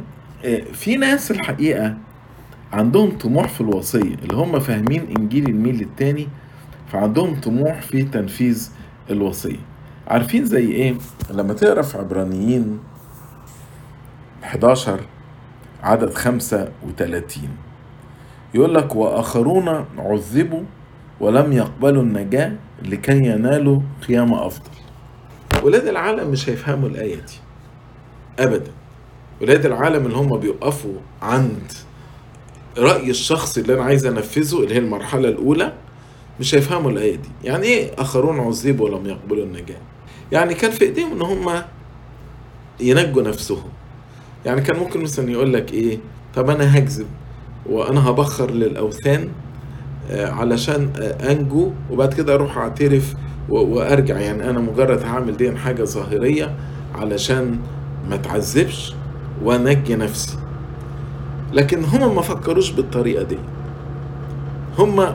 في 0.73 0.97
ناس 0.97 1.31
الحقيقة 1.31 1.97
عندهم 2.73 3.19
طموح 3.19 3.49
في 3.49 3.61
الوصية 3.61 4.15
اللي 4.23 4.35
هم 4.35 4.59
فاهمين 4.59 5.07
إنجيل 5.19 5.49
الميل 5.49 5.81
التاني 5.81 6.29
فعندهم 6.93 7.41
طموح 7.41 7.83
في 7.83 8.03
تنفيذ 8.03 8.71
الوصية. 9.11 9.59
عارفين 10.09 10.45
زي 10.45 10.67
إيه؟ 10.73 10.95
لما 11.31 11.55
تقرأ 11.55 11.83
في 11.83 11.99
عبرانيين 11.99 12.79
11 14.45 15.01
عدد 15.83 16.15
35 16.15 17.49
يقول 18.55 18.75
لك 18.75 18.97
وآخرون 18.97 19.85
عذبوا 19.99 20.63
ولم 21.21 21.53
يقبلوا 21.53 22.03
النجاة 22.03 22.53
لكي 22.83 23.13
ينالوا 23.17 23.81
قيامة 24.09 24.47
أفضل. 24.47 24.71
ولاد 25.63 25.87
العالم 25.87 26.31
مش 26.31 26.49
هيفهموا 26.49 26.89
الآية 26.89 27.15
دي. 27.17 27.39
أبدا. 28.39 28.71
ولاد 29.43 29.67
العالم 29.67 30.07
اللي 30.07 30.17
هم 30.17 30.37
بيقفوا 30.39 30.95
عند 31.23 31.73
رأي 32.79 33.11
الشخص 33.11 33.59
اللي 33.59 33.75
أنا 33.75 33.83
عايز 33.85 34.07
أنفذه 34.07 34.63
اللي 34.63 34.75
هي 34.75 34.79
المرحلة 34.79 35.29
الأولى 35.29 35.73
مش 36.41 36.55
هيفهموا 36.55 36.91
الآية 36.91 37.17
دي. 37.17 37.29
يعني 37.45 37.67
إيه 37.67 37.91
آخرون 37.99 38.41
عذبوا 38.41 38.89
ولم 38.91 39.07
يقبلوا 39.07 39.45
النجاة؟ 39.45 39.81
يعني 40.33 40.55
كان 40.55 40.71
في 40.71 40.85
إيديهم 40.85 41.13
إن 41.13 41.23
هم 41.23 41.63
ينجوا 42.81 43.23
نفسهم. 43.23 43.69
يعني 44.47 44.61
كان 44.61 44.77
ممكن 44.77 45.03
مثلا 45.03 45.31
يقول 45.31 45.53
لك 45.53 45.73
إيه 45.73 45.99
طب 46.35 46.51
أنا 46.51 46.79
هكذب 46.79 47.07
وأنا 47.67 48.11
هبخر 48.11 48.51
للأوثان 48.51 49.29
علشان 50.11 50.91
أنجو 51.31 51.71
وبعد 51.91 52.15
كده 52.15 52.35
أروح 52.35 52.59
أعترف 52.59 53.15
وأرجع. 53.49 54.19
يعني 54.19 54.51
أنا 54.51 54.59
مجرد 54.59 55.03
هعمل 55.03 55.37
دي 55.37 55.57
حاجة 55.57 55.85
ظاهرية 55.85 56.55
علشان 56.95 57.59
ما 58.11 58.17
تعذبش 58.17 58.95
وأنجي 59.45 59.97
نفسي. 59.97 60.39
لكن 61.53 61.85
هم 61.85 62.15
ما 62.17 62.23
فكروش 62.23 62.71
بالطريقة 62.71 63.23
دي. 63.23 63.39
هم 64.79 65.07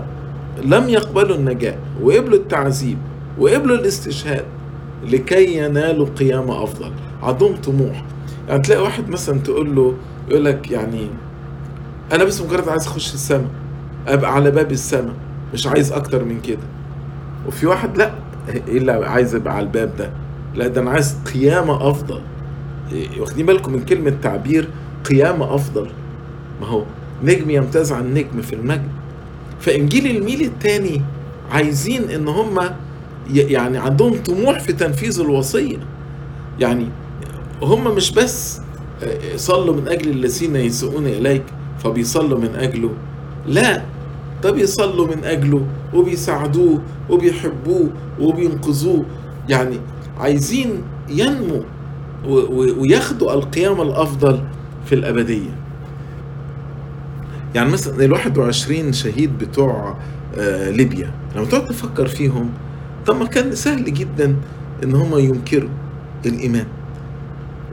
لم 0.64 0.90
يقبلوا 0.90 1.36
النجاة 1.36 1.76
وقبلوا 2.02 2.38
التعذيب 2.38 2.98
وقبلوا 3.40 3.76
الاستشهاد 3.78 4.46
لكي 5.04 5.58
ينالوا 5.58 6.08
قيامة 6.20 6.64
أفضل. 6.64 6.92
عندهم 7.24 7.56
طموح. 7.56 8.04
يعني 8.49 8.62
تلاقي 8.62 8.82
واحد 8.84 9.10
مثلا 9.10 9.39
تقول 9.39 9.75
له 9.75 9.93
يقول 10.29 10.45
لك 10.45 10.71
يعني 10.71 11.08
أنا 12.12 12.23
بس 12.23 12.41
مجرد 12.41 12.69
عايز 12.69 12.88
أخش 12.88 13.13
السماء 13.13 13.49
أبقى 14.08 14.34
على 14.36 14.51
باب 14.51 14.71
السماء 14.71 15.13
مش 15.53 15.67
عايز 15.67 15.91
أكتر 15.91 16.23
من 16.25 16.41
كده. 16.41 16.63
وفي 17.47 17.67
واحد 17.67 17.97
لأ 17.97 18.13
إيه 18.67 18.77
اللي 18.77 18.91
عايز 18.91 19.36
أبقى 19.36 19.56
على 19.56 19.63
الباب 19.65 19.95
ده؟ 19.97 20.10
لأ 20.56 20.67
ده 20.67 20.82
أنا 20.82 20.91
عايز 20.91 21.15
قيامة 21.34 21.89
أفضل. 21.89 22.21
واخدين 23.19 23.45
بالكم 23.45 23.73
من 23.73 23.86
كلمة 23.86 24.13
تعبير 24.21 24.69
قيامة 25.06 25.56
أفضل؟ 25.56 25.89
ما 26.62 26.67
هو 26.67 26.84
نجم 27.23 27.49
يمتاز 27.49 27.91
عن 27.91 28.13
نجم 28.13 28.41
في 28.41 28.53
المجد. 28.56 28.88
فإنجيل 29.60 30.17
الميل 30.17 30.41
الثاني 30.41 31.01
عايزين 31.51 32.10
إن 32.10 32.27
هم 32.27 32.60
يعني 33.34 33.77
عندهم 33.77 34.13
طموح 34.23 34.60
في 34.60 34.73
تنفيذ 34.73 35.19
الوصية. 35.19 35.77
يعني 36.60 36.88
هم 37.62 37.96
مش 37.96 38.12
بس 38.12 38.62
صلوا 39.36 39.76
من 39.76 39.88
أجل 39.88 40.10
الذين 40.10 40.56
يسوءون 40.56 41.08
إليك 41.08 41.44
فبيصلوا 41.80 42.39
من 42.39 42.56
أجله. 42.56 42.92
لا 43.48 43.84
ده 44.44 44.52
بيصلوا 44.52 45.08
من 45.16 45.24
أجله 45.24 45.66
وبيساعدوه 45.94 46.82
وبيحبوه 47.10 47.89
وبينقذوه. 48.20 49.06
يعني 49.50 49.80
عايزين 50.20 50.84
ينمو 51.10 51.63
وياخدوا 52.78 53.34
القيامة 53.34 53.84
الأفضل 53.84 54.44
في 54.86 54.96
الأبدية. 54.96 55.50
يعني 57.56 57.70
مثلا 57.70 58.06
ال 58.06 58.12
21 58.12 58.94
شهيد 58.94 59.38
بتوع 59.38 59.98
ليبيا 60.68 61.12
لما 61.36 61.46
تقعد 61.46 61.66
تفكر 61.66 62.08
فيهم 62.08 62.50
طب 63.06 63.16
ما 63.16 63.26
كان 63.26 63.56
سهل 63.56 63.94
جدا 63.94 64.36
إن 64.84 64.96
هم 64.96 65.18
ينكروا 65.18 65.70
الإيمان. 66.26 66.66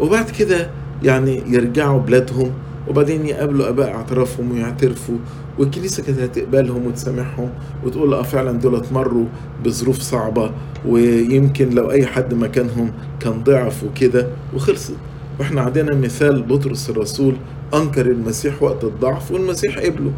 وبعد 0.01 0.31
كده 0.31 0.71
يعني 1.03 1.43
يرجعوا 1.47 2.01
بلادهم 2.01 2.51
وبعدين 2.89 3.27
يقابلوا 3.27 3.69
أباء 3.69 3.91
أعترافهم 3.95 4.53
ويعترفوا 4.53 5.19
والكنيسة 5.59 6.03
كانت 6.03 6.19
هتقبلهم 6.21 6.87
وتسامحهم 6.87 7.51
وتقول 7.85 8.15
آه 8.15 8.23
فعلا 8.23 8.53
دول 8.53 8.83
مروا 8.93 9.25
بظروف 9.65 9.99
صعبة 9.99 10.51
ويمكن 10.87 11.71
لو 11.71 11.91
أي 11.91 12.07
حد 12.07 12.35
مكانهم 12.35 12.93
كان 13.21 13.43
ضعف 13.45 13.85
وكده 13.85 14.27
وخلصت. 14.55 14.95
وإحنا 15.41 15.61
عندنا 15.61 15.95
مثال 15.97 16.43
بطرس 16.43 16.91
الرسول 16.91 17.35
أنكر 17.75 18.07
المسيح 18.07 18.63
وقت 18.63 18.85
الضعف 18.85 19.31
والمسيح 19.33 19.79
قبله. 19.79 20.13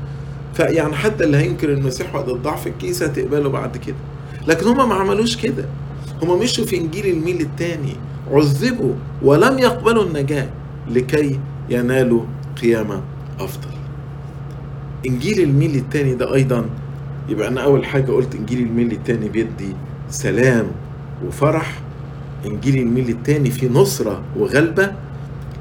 فيعني 0.55 0.95
حتى 0.95 1.25
اللي 1.25 1.37
هينكر 1.37 1.73
المسيح 1.73 2.15
وقت 2.15 2.29
الضعف 2.29 2.67
الكنيسة 2.67 3.07
هتقبله 3.07 3.49
بعد 3.49 3.77
كده. 3.77 3.97
لكن 4.49 4.67
هم 4.67 4.89
ما 4.89 4.95
عملوش 4.95 5.37
كده. 5.37 5.65
هم 6.23 6.39
مشوا 6.39 6.65
في 6.65 6.77
إنجيل 6.79 7.07
الميل 7.07 7.41
الثاني 7.41 7.93
عذبوا 8.31 8.95
ولم 9.23 9.59
يقبلوا 9.59 10.05
النجاة 10.05 10.49
لكي 10.91 11.41
ينالوا 11.71 12.23
قيامة 12.63 13.03
أفضل. 13.41 13.71
إنجيل 15.07 15.41
الميل 15.41 15.75
الثاني 15.77 16.15
ده 16.15 16.35
أيضا 16.35 16.65
يبقى 17.29 17.49
أنا 17.49 17.61
أول 17.65 17.85
حاجة 17.85 18.13
قلت 18.13 18.35
إنجيل 18.35 18.59
الميل 18.59 18.93
الثاني 18.93 19.29
بيدي 19.29 19.73
سلام 20.11 20.67
وفرح. 21.27 21.81
إنجيل 22.47 22.79
الميل 22.79 23.09
الثاني 23.09 23.51
فيه 23.51 23.69
نصرة 23.69 24.23
وغلبة. 24.37 24.93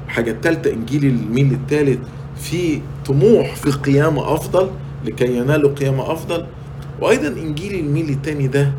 الحاجة 0.06 0.30
الثالثة 0.30 0.72
إنجيل 0.72 1.04
الميل 1.04 1.52
الثالث 1.52 1.98
فيه 2.36 2.80
طموح 3.06 3.54
في 3.56 3.70
قيامة 3.70 4.34
أفضل 4.34 4.70
لكي 5.06 5.36
ينالوا 5.36 5.70
قيامة 5.70 6.12
أفضل. 6.12 6.46
وأيضا 7.00 7.28
إنجيل 7.28 7.74
الميل 7.84 8.10
الثاني 8.10 8.46
ده 8.46 8.72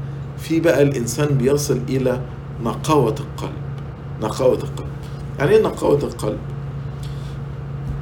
في 0.44 0.60
بقى 0.60 0.82
الإنسان 0.82 1.28
بيصل 1.28 1.80
إلى 1.90 2.22
نقاوة 2.64 3.16
القلب. 3.20 3.54
نقاوة 4.22 4.54
القلب. 4.58 4.88
يعني 5.40 5.52
إيه 5.52 5.62
نقاوة 5.64 5.98
القلب؟ 6.04 6.38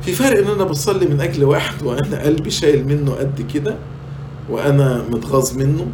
في 0.02 0.12
فرق 0.14 0.38
إن 0.40 0.48
أنا 0.48 0.64
بصلي 0.64 1.06
من 1.06 1.22
أجل 1.22 1.44
واحد 1.44 1.84
وأنا 1.84 2.22
قلبي 2.24 2.50
شايل 2.50 2.88
منه 2.88 3.12
قد 3.14 3.46
كده 3.54 3.76
وأنا 4.50 5.04
متغاظ 5.12 5.58
منه 5.58 5.88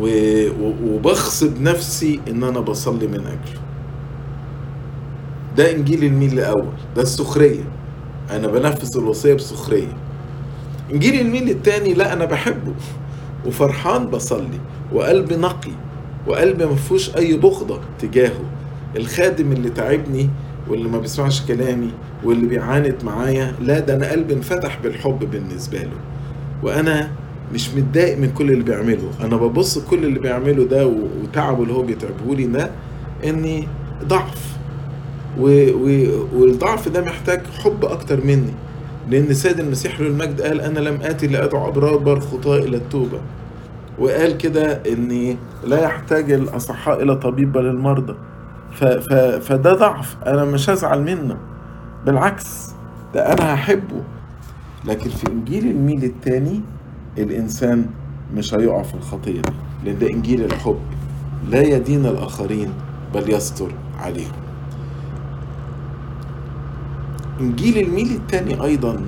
و... 0.00 0.08
وبغصب 0.84 1.60
نفسي 1.60 2.20
إن 2.28 2.44
أنا 2.44 2.60
بصلي 2.60 3.06
من 3.06 3.20
أجله. 3.20 3.60
ده 5.56 5.72
إنجيل 5.72 6.04
الميل 6.04 6.32
الأول. 6.32 6.72
ده 6.96 7.02
السخرية. 7.02 7.64
أنا 8.30 8.46
بنفذ 8.46 8.98
الوصية 8.98 9.34
بسخرية. 9.34 9.96
إنجيل 10.92 11.20
الميل 11.20 11.50
التاني 11.50 11.94
لا 11.94 12.12
أنا 12.12 12.24
بحبه. 12.24 12.72
وفرحان 13.46 14.06
بصلي 14.06 14.60
وقلبي 14.92 15.36
نقي 15.36 15.70
وقلبي 16.26 16.66
ما 16.66 16.74
فيهوش 16.74 17.16
أي 17.16 17.36
بغضة 17.36 17.80
تجاهه. 17.98 18.44
الخادم 18.96 19.52
اللي 19.52 19.70
تعبني 19.70 20.30
واللي 20.68 20.88
ما 20.88 20.98
بيسمعش 20.98 21.42
كلامي 21.46 21.90
واللي 22.24 22.46
بيعاند 22.46 22.96
معايا 23.04 23.54
لا 23.60 23.78
ده 23.78 23.94
أنا 23.94 24.10
قلبي 24.10 24.34
انفتح 24.34 24.78
بالحب 24.82 25.30
بالنسبة 25.30 25.78
له. 25.78 25.96
وأنا 26.62 27.10
مش 27.54 27.74
متضايق 27.74 28.18
من 28.18 28.30
كل 28.32 28.50
اللي 28.50 28.64
بيعمله. 28.64 29.10
أنا 29.20 29.36
ببص 29.36 29.78
كل 29.78 30.04
اللي 30.04 30.18
بيعمله 30.18 30.64
ده 30.64 30.86
وتعبه 31.22 31.62
اللي 31.62 31.74
هو 31.74 31.82
بيتعبه 31.82 32.34
لي 32.34 32.44
ده 32.46 32.70
إني 33.24 33.68
ضعف. 34.04 34.56
والضعف 35.38 36.88
ده 36.88 37.00
محتاج 37.00 37.40
حب 37.64 37.84
أكتر 37.84 38.24
مني. 38.24 38.52
لأن 39.10 39.34
سيد 39.34 39.60
المسيح 39.60 40.00
له 40.00 40.06
المجد 40.06 40.40
قال 40.40 40.60
أنا 40.60 40.80
لم 40.80 41.00
آتي 41.02 41.26
لادعو 41.26 41.68
أبرار 41.68 42.20
خطاة 42.20 42.56
إلى 42.58 42.76
التوبة. 42.76 43.20
وقال 43.98 44.36
كده 44.38 44.72
ان 44.72 45.36
لا 45.64 45.80
يحتاج 45.82 46.32
الأصحاء 46.32 47.02
إلى 47.02 47.16
طبيب 47.16 47.52
بل 47.52 47.66
المرضى. 47.66 48.14
ف 48.72 48.84
ف 48.84 49.12
فده 49.48 49.72
ضعف. 49.74 50.16
أنا 50.26 50.44
مش 50.44 50.70
هزعل 50.70 51.02
منه. 51.02 51.36
بالعكس 52.06 52.70
ده 53.14 53.32
أنا 53.32 53.54
هحبه. 53.54 54.02
لكن 54.84 55.10
في 55.10 55.26
إنجيل 55.32 55.66
الميل 55.70 56.04
الثاني 56.04 56.60
الإنسان 57.18 57.86
مش 58.34 58.54
هيقع 58.54 58.82
في 58.82 58.94
الخطية 58.94 59.40
دي 59.42 59.52
لأن 59.84 59.98
ده 59.98 60.10
إنجيل 60.10 60.44
الحب. 60.44 60.78
لا 61.50 61.62
يدين 61.62 62.06
الآخرين 62.06 62.72
بل 63.14 63.30
يستر 63.30 63.72
عليهم. 64.00 64.32
انجيل 67.40 67.78
الميل 67.78 68.12
الثاني 68.12 68.64
أيضا 68.64 69.00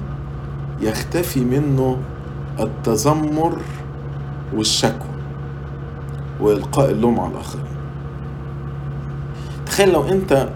يختفي 0.80 1.40
منه 1.40 1.98
التذمر 2.60 3.58
والشكوى 4.54 5.08
وإلقاء 6.40 6.90
اللوم 6.90 7.20
على 7.20 7.32
الآخرين. 7.32 7.64
تخيل 9.66 9.92
لو 9.92 10.08
أنت 10.08 10.48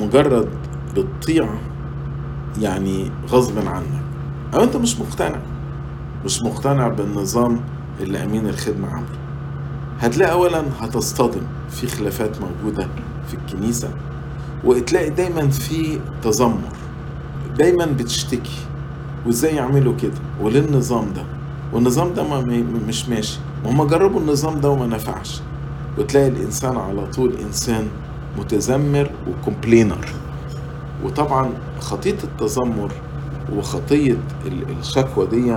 مجرد 0.00 0.48
بتطيع 0.96 1.48
يعني 2.60 3.10
غصب 3.28 3.68
عنك 3.68 4.02
أو 4.54 4.62
أنت 4.62 4.76
مش 4.76 5.00
مقتنع 5.00 5.38
مش 6.24 6.42
مقتنع 6.42 6.88
بالنظام 6.88 7.60
اللي 8.00 8.24
أمين 8.24 8.48
الخدمة 8.48 8.88
عامله. 8.88 9.18
هتلاقي 10.00 10.32
اولا 10.32 10.62
هتصطدم 10.80 11.42
في 11.70 11.86
خلافات 11.86 12.36
موجودة 12.40 12.88
في 13.28 13.34
الكنيسة 13.34 13.90
وتلاقي 14.64 15.10
دايما 15.10 15.48
في 15.48 15.98
تذمر. 16.22 16.72
دايما 17.60 17.86
بتشتكي. 17.86 18.66
وإزاي 19.26 19.56
يعملوا 19.56 19.94
كده؟ 20.02 20.14
وليه 20.42 20.60
النظام 20.60 21.12
ده؟ 21.16 21.22
والنظام 21.72 22.14
ده 22.14 22.22
ما 22.22 22.40
مش 22.88 23.08
ماشي. 23.08 23.38
وهم 23.64 23.84
جربوا 23.86 24.20
النظام 24.20 24.60
ده 24.60 24.70
وما 24.70 24.86
نفعش. 24.86 25.42
وتلاقي 25.98 26.28
الإنسان 26.28 26.76
على 26.76 27.06
طول 27.06 27.34
إنسان 27.46 27.88
متذمر 28.38 29.10
وكومبلينر. 29.28 30.06
وطبعا 31.04 31.50
خطية 31.80 32.16
التذمر 32.24 32.92
وخطية 33.56 34.16
الشكوى 34.80 35.26
دي 35.26 35.56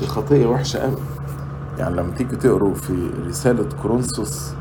دي 0.00 0.06
خطية 0.06 0.46
وحشة 0.46 0.78
قوي 0.78 0.96
يعني 1.78 1.96
لما 1.96 2.10
تيجي 2.10 2.36
تقروا 2.36 2.74
في 2.74 3.10
رسالة 3.28 3.68
كورنثوس 3.82 4.52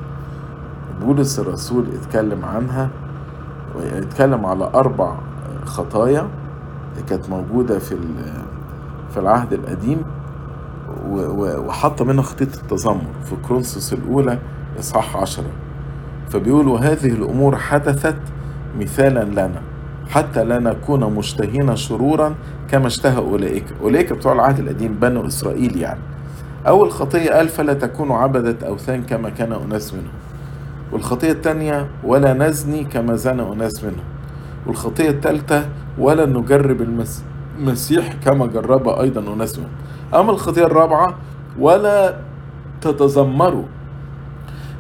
بولس 1.02 1.40
الرسول 1.40 1.86
اتكلم 2.02 2.46
عنها 2.46 2.90
اتكلم 3.94 4.46
على 4.46 4.64
أربع 4.76 5.16
خطايا. 5.66 6.28
كانت 7.02 7.30
موجودة 7.30 7.80
في 7.80 7.98
في 9.14 9.20
العهد 9.20 9.54
القديم 9.54 10.04
وحط 11.38 12.02
منها 12.02 12.24
خطية 12.24 12.46
التذمر 12.46 13.06
في 13.26 13.36
كرونسوس 13.48 13.94
الأولى 13.94 14.40
إصحاح 14.80 15.18
عشرة. 15.18 15.52
فبيقول 16.30 16.68
وهذه 16.68 17.12
الأمور 17.12 17.56
حدثت 17.56 18.18
مثالا 18.80 19.24
لنا 19.24 19.62
حتى 20.10 20.44
لا 20.44 20.60
نكون 20.60 21.04
مشتهين 21.14 21.76
شرورا 21.76 22.36
كما 22.70 22.88
اشتهى 22.88 23.18
أولئك. 23.18 23.66
أولئك 23.82 24.14
بتوع 24.14 24.34
العهد 24.34 24.60
القديم 24.60 24.94
بنو 25.02 25.28
إسرائيل 25.28 25.78
يعني. 25.78 26.00
أول 26.68 26.92
خطية 26.92 27.32
قال 27.32 27.50
فلا 27.50 27.74
تكونوا 27.74 28.18
عبدة 28.18 28.68
أوثان 28.68 29.04
كما 29.04 29.30
كان 29.30 29.54
أناس 29.54 29.94
منهم. 29.94 30.14
والخطية 30.92 31.32
الثانية 31.32 31.90
ولا 32.04 32.34
نزني 32.34 32.84
كما 32.84 33.16
زنى 33.16 33.42
أناس 33.54 33.84
منهم. 33.84 34.06
والخطية 34.68 35.10
الثالثة 35.10 35.66
ولا 35.98 36.26
نجرب 36.26 36.82
المسيح 37.60 38.14
كما 38.14 38.46
جرب 38.46 38.88
أيضا 38.90 39.34
أناس 39.34 39.60
أما 40.14 40.32
الخطية 40.32 40.66
الرابعة 40.66 41.16
ولا 41.60 42.20
تتذمروا. 42.82 43.64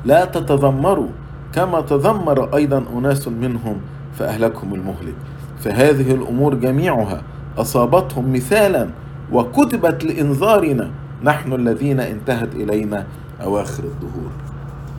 لا 0.06 0.26
تتذمروا 0.26 1.10
كما 1.54 1.82
تذمر 1.82 2.56
أيضا 2.56 2.84
أناس 2.98 3.28
منهم 3.28 3.78
فأهلكهم 4.14 4.74
المهلك. 4.74 5.16
فهذه 5.60 6.12
الأمور 6.12 6.56
جميعها 6.56 7.22
أصابتهم 7.58 8.34
مثالا 8.34 8.90
وكتبت 9.32 10.04
لإنذارنا. 10.04 10.92
نحن 11.24 11.54
الذين 11.54 12.00
انتهت 12.00 12.56
إلينا 12.56 13.06
أواخر 13.42 13.84
الدهور. 13.84 14.32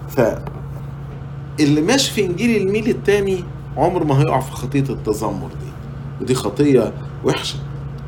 فاللي 0.08 1.80
ماشي 1.80 2.12
في 2.12 2.26
إنجيل 2.26 2.62
الميل 2.62 2.88
الثاني 2.88 3.44
عمر 3.76 4.04
ما 4.04 4.20
هيقع 4.20 4.40
في 4.40 4.52
خطية 4.52 4.80
التذمر 4.90 5.48
دي. 5.48 5.73
ودي 6.20 6.34
خطية 6.34 6.92
وحشة. 7.24 7.58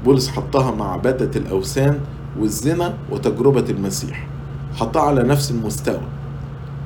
بولس 0.04 0.28
حطها 0.28 0.70
مع 0.70 0.92
عبادة 0.92 1.40
الأوثان 1.40 2.00
والزنا 2.38 2.94
وتجربة 3.10 3.64
المسيح. 3.70 4.26
حطها 4.74 5.02
على 5.02 5.22
نفس 5.22 5.50
المستوى. 5.50 6.00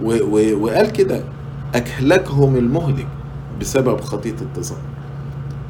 و 0.03 0.13
و 0.13 0.65
وقال 0.65 0.93
كده 0.93 1.25
أكهلكهم 1.75 2.57
المهلك 2.57 3.07
بسبب 3.61 4.01
خطية 4.01 4.35
التذمر 4.43 4.79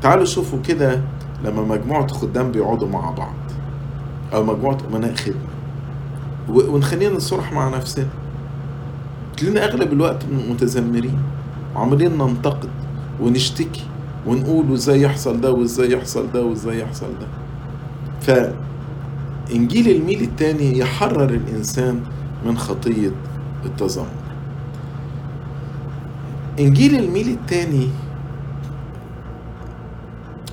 تعالوا 0.02 0.24
شوفوا 0.24 0.58
كده 0.68 1.00
لما 1.44 1.62
مجموعة 1.62 2.06
خدام 2.08 2.52
بيقعدوا 2.52 2.88
مع 2.88 3.10
بعض. 3.10 3.34
أو 4.34 4.44
مجموعة 4.44 4.78
أمناء 4.92 5.14
خدمة. 5.14 5.50
ونخلينا 6.48 7.16
نصرح 7.16 7.52
مع 7.52 7.68
نفسنا. 7.68 8.08
تلاقينا 9.36 9.64
أغلب 9.64 9.92
الوقت 9.92 10.24
متذمرين 10.50 11.18
وعمالين 11.74 12.18
ننتقد 12.18 12.68
ونشتكي. 13.20 13.84
ونقول 14.26 14.70
وازاي 14.70 15.00
يحصل 15.02 15.40
ده 15.40 15.52
وإزاي 15.52 15.92
يحصل 15.92 16.32
ده 16.32 16.44
وإزاي 16.44 16.80
يحصل 16.80 17.06
ده. 17.20 17.26
فإنجيل 18.20 19.88
الميل 19.96 20.22
الثاني 20.22 20.78
يحرر 20.78 21.30
الإنسان 21.30 22.00
من 22.46 22.58
خطية 22.58 23.12
التذمر. 23.64 24.06
إنجيل 26.58 26.94
الميل 26.98 27.28
الثاني 27.28 27.88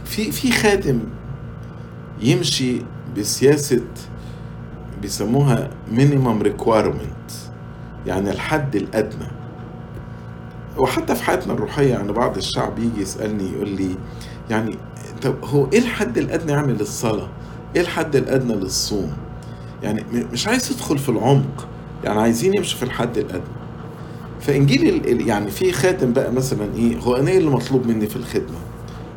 في 0.06 0.32
في 0.32 0.52
خادم 0.52 1.00
يمشي 2.22 2.82
بسياسة 3.18 3.82
بيسموها 5.02 5.70
minimum 5.92 6.42
requirement 6.42 7.32
يعني 8.06 8.30
الحد 8.32 8.76
الأدنى. 8.76 9.28
وحتى 10.78 11.16
في 11.16 11.24
حياتنا 11.24 11.54
الروحية 11.54 11.90
يعني 11.90 12.12
بعض 12.12 12.38
الشعب 12.38 12.80
يجي 12.80 13.02
يسألني 13.02 13.52
يقول 13.52 13.70
لي 13.70 13.96
يعني 14.50 14.78
طب 15.22 15.36
هو 15.44 15.68
إيه 15.74 15.80
الحد 15.80 16.18
الأدنى 16.18 16.52
يعني 16.52 16.74
للصلاة؟ 16.74 17.28
إيه 17.76 17.82
الحد 17.82 18.16
الأدنى 18.16 18.54
للصوم؟ 18.56 19.12
يعني 19.84 20.04
مش 20.34 20.48
عايز 20.48 20.72
يدخل 20.72 20.98
في 20.98 21.10
العمق 21.10 21.68
يعني 22.04 22.20
عايزين 22.22 22.54
يمشوا 22.54 22.78
في 22.78 22.84
الحد 22.86 23.18
الأدنى 23.18 23.42
ال- 25.12 25.28
يعني 25.28 25.52
في 25.52 25.72
خادم 25.72 26.14
بقى 26.14 26.32
مثلا 26.32 26.74
إيه 26.76 26.98
هو 26.98 27.16
أنا 27.16 27.30
إيه 27.32 27.38
اللي 27.38 27.50
مطلوب 27.50 27.88
مني 27.88 28.08
في 28.08 28.16
الخدمة 28.16 28.58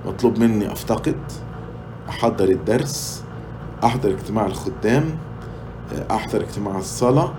مطلوب 0.07 0.39
مني 0.39 0.73
أفتقد 0.73 1.17
أحضر 2.09 2.49
الدرس 2.49 3.23
أحضر 3.85 4.11
اجتماع 4.11 4.47
الخدام 4.47 5.05
أحضر 6.11 6.41
اجتماع 6.41 6.79
الصلاة 6.79 7.35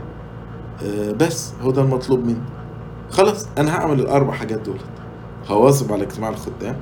آه، 0.84 1.12
بس 1.12 1.54
هو 1.62 1.72
ده 1.72 1.82
المطلوب 1.82 2.26
مني 2.26 2.42
خلاص 3.12 3.48
أنا 3.58 3.76
هعمل 3.76 4.00
الأربع 4.00 4.34
حاجات 4.34 4.60
دولت 4.60 4.86
هواظب 5.48 5.94
على 5.94 6.04
اجتماع 6.04 6.30
الخدام 6.30 6.76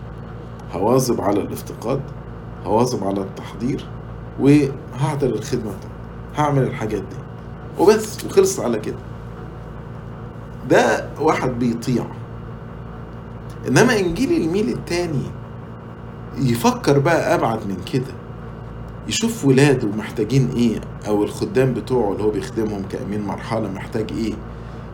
هواظب 0.71 1.21
على 1.21 1.41
الافتقاد 1.41 2.01
هواظب 2.65 3.03
على 3.07 3.21
التحضير 3.21 3.85
وهحضر 4.39 5.27
الخدمة 5.27 5.61
بتاعتي. 5.71 5.87
هعمل 6.37 6.63
الحاجات 6.63 7.01
دي. 7.01 7.15
وبس 7.79 8.25
وخلص 8.25 8.59
على 8.59 8.79
كده. 8.79 8.97
ده 10.69 11.09
واحد 11.19 11.59
بيطيع. 11.59 12.05
إنما 13.67 13.99
إنجيل 13.99 14.41
الميل 14.41 14.69
التاني 14.69 15.23
يفكر 16.37 16.99
بقى 16.99 17.35
أبعد 17.35 17.59
من 17.67 17.77
كده. 17.93 18.13
يشوف 19.07 19.45
ولاده 19.45 19.87
محتاجين 19.87 20.49
إيه 20.55 20.81
أو 21.07 21.23
الخدام 21.23 21.73
بتوعه 21.73 22.11
اللي 22.11 22.23
هو 22.23 22.29
بيخدمهم 22.29 22.83
كأمين 22.91 23.21
مرحلة 23.21 23.71
محتاج 23.71 24.11
إيه. 24.11 24.33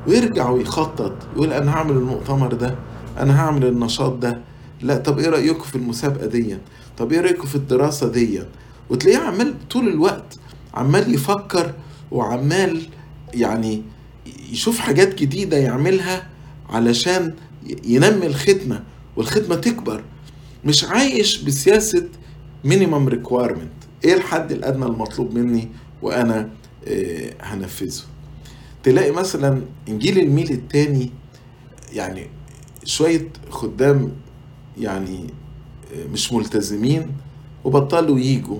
ويرجع 0.07 0.49
ويخطط 0.49 1.13
يقول 1.35 1.53
أنا 1.53 1.71
هعمل 1.71 1.91
المؤتمر 1.91 2.53
ده 2.53 2.75
أنا 3.19 3.39
هعمل 3.41 3.65
النشاط 3.65 4.13
ده. 4.17 4.39
لا 4.81 4.97
طب 4.97 5.19
إيه 5.19 5.29
رأيكم 5.29 5.63
في 5.63 5.75
المسابقة 5.75 6.25
دي 6.25 6.57
طب 6.97 7.11
إيه 7.13 7.21
رأيكم 7.21 7.47
في 7.47 7.55
الدراسة 7.55 8.07
دي 8.11 8.41
وتلاقيه 8.89 9.17
عمال 9.17 9.67
طول 9.69 9.87
الوقت 9.87 10.37
عمال 10.73 11.13
يفكر 11.15 11.73
وعمال 12.11 12.81
يعني 13.33 13.81
يشوف 14.51 14.79
حاجات 14.79 15.15
جديدة 15.15 15.57
يعملها 15.57 16.27
علشان 16.69 17.33
ينمي 17.85 18.25
الخدمة 18.27 18.83
والخدمة 19.15 19.55
تكبر. 19.55 20.03
مش 20.65 20.83
عايش 20.85 21.41
بسياسة 21.43 22.07
minimum 22.63 23.07
requirement 23.07 23.71
إيه 24.05 24.13
الحد 24.13 24.51
الأدنى 24.51 24.85
المطلوب 24.85 25.33
مني 25.33 25.69
وأنا 26.01 26.49
آه، 26.87 27.33
هنفذه؟ 27.41 28.01
تلاقي 28.85 29.11
مثلا 29.11 29.61
انجيل 29.87 30.19
الميل 30.19 30.51
التاني 30.51 31.11
يعني 31.93 32.27
شوية 32.83 33.27
خدام 33.49 34.11
يعني 34.77 35.27
آه، 35.95 36.07
مش 36.13 36.33
ملتزمين 36.33 37.07
وبطلوا 37.63 38.19
يجوا 38.19 38.59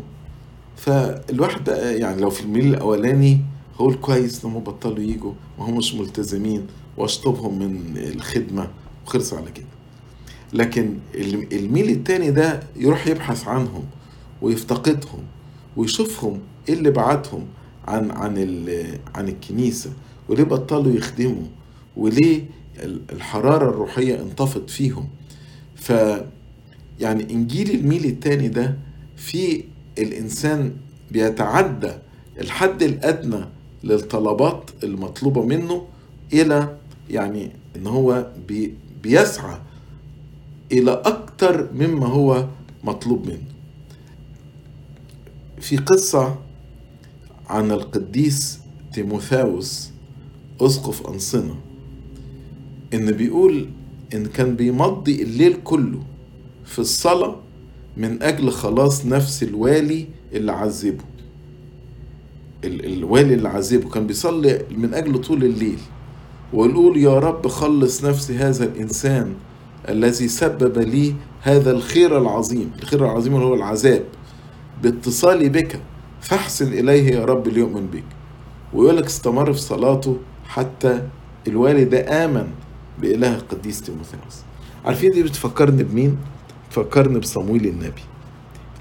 فالواحد 0.78 1.64
بقى 1.64 2.00
يعني 2.00 2.22
لو 2.22 2.30
في 2.30 2.42
الميل 2.42 2.66
الأولاني 2.74 3.42
هقول 3.76 3.94
كويس 3.96 4.46
لما 4.46 4.60
بطلوا 4.60 5.00
يجوا 5.04 5.34
ما 5.60 5.66
هم 5.70 5.78
مش 5.78 5.94
ملتزمين 5.96 6.68
واشطبهم 6.98 7.60
من 7.60 7.98
الخدمة 7.98 8.68
وخلصوا 9.06 9.38
على 9.38 9.52
كده. 9.52 9.66
لكن 10.54 10.94
الم- 11.16 11.48
الميل 11.52 11.90
التاني 11.90 12.32
ده 12.32 12.60
يروح 12.76 13.08
يبحث 13.08 13.48
عنهم 13.48 13.84
ويفتقدهم 14.42 15.24
ويشوفهم 15.78 16.40
إيه 16.70 16.74
اللي 16.76 16.92
بعتهم 16.92 17.46
عن 17.88 18.12
عن 18.12 18.58
عن 19.16 19.28
الكنيسة. 19.28 19.90
وليه 20.30 20.44
بطلوا 20.44 20.94
يخدموا؟ 20.94 21.48
وليه 21.98 22.44
ال- 22.80 23.02
الحرارة 23.12 23.70
الروحية 23.70 24.22
انطفت 24.22 24.70
فيهم؟ 24.70 25.08
ف 25.76 25.94
يعني 27.00 27.34
إنجيل 27.34 27.70
الميل 27.80 28.06
التاني 28.06 28.48
ده 28.48 28.76
في 29.18 29.64
الإنسان 29.98 30.74
بيتعدى 31.12 31.92
الحد 32.42 32.84
الأدنى 32.84 33.46
للطلبات 33.84 34.70
المطلوبة 34.84 35.46
منه 35.46 35.86
إلى 36.34 36.78
يعني 37.10 37.52
إن 37.76 37.88
هو 37.88 38.28
بي 38.48 38.74
بيسعى 39.04 39.58
إلى 40.72 40.92
أكتر 40.92 41.70
مما 41.74 42.08
هو 42.08 42.48
مطلوب 42.84 43.28
منه. 43.28 43.42
في 45.62 45.78
قصة 45.78 46.36
عن 47.50 47.72
القديس 47.72 48.60
تيموثاوس 48.94 49.90
اسقف 50.62 51.08
أنصنة. 51.08 51.56
إن 52.94 53.12
بيقول 53.12 53.70
إن 54.14 54.26
كان 54.26 54.56
بيمضي 54.56 55.22
الليل 55.24 55.58
كله 55.64 56.00
في 56.66 56.80
الصلاة 56.80 57.36
من 57.98 58.24
أجل 58.24 58.52
خلاص 58.52 59.06
نفس 59.06 59.44
الوالي 59.44 60.06
اللي 60.34 60.52
عذبه. 60.52 61.04
ال- 62.64 62.86
الوالي 62.86 63.34
اللي 63.34 63.50
عذبه. 63.50 63.90
كان 63.90 64.08
بيصلي 64.08 64.62
من 64.78 64.94
اجله 64.94 65.18
طول 65.18 65.44
الليل. 65.44 65.80
ويقول 66.54 66.98
يا 66.98 67.20
رب 67.20 67.48
خلص 67.48 68.04
نفس 68.06 68.32
هذا 68.32 68.66
الإنسان 68.66 69.34
الذي 69.90 70.28
سبب 70.28 70.78
لي 70.78 71.16
هذا 71.42 71.72
الخير 71.72 72.18
العظيم. 72.18 72.72
الخير 72.82 73.06
العظيم 73.06 73.36
هو 73.36 73.54
العذاب. 73.54 74.04
باتصالي 74.84 75.50
بك 75.50 75.80
فاحسن 76.22 76.74
إليه 76.74 77.04
يا 77.16 77.26
رب 77.26 77.48
ليؤمن 77.48 77.88
بك. 77.88 78.04
ويقول 78.74 78.98
لك 78.98 79.06
استمر 79.06 79.54
في 79.54 79.60
صلاته 79.62 80.18
حتى 80.48 81.08
الوالي 81.48 81.86
ده 81.86 82.26
آمن 82.26 82.48
بإله 83.02 83.36
القديس 83.36 83.82
تيموثاوس. 83.82 84.36
عارفين 84.86 85.12
دي 85.12 85.24
بتفكرني 85.24 85.84
بمين؟ 85.84 86.18
تفكرني 86.72 87.20
بصمويل 87.20 87.66
النبي. 87.68 88.02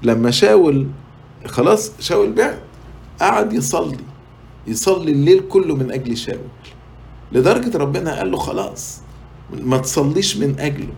لما 0.03 0.31
شاول 0.31 0.87
خلاص 1.45 1.91
شاول 1.99 2.31
بعد 2.33 2.59
قعد 3.21 3.53
يصلي 3.53 3.97
يصلي 4.67 5.11
الليل 5.11 5.39
كله 5.49 5.75
من 5.75 5.91
أجل 5.91 6.17
شاول 6.17 6.39
لدرجة 7.31 7.77
ربنا 7.77 8.17
قال 8.17 8.31
له 8.31 8.37
خلاص 8.37 9.01
ما 9.53 9.77
تصليش 9.77 10.37
من 10.37 10.59
أجله. 10.59 10.93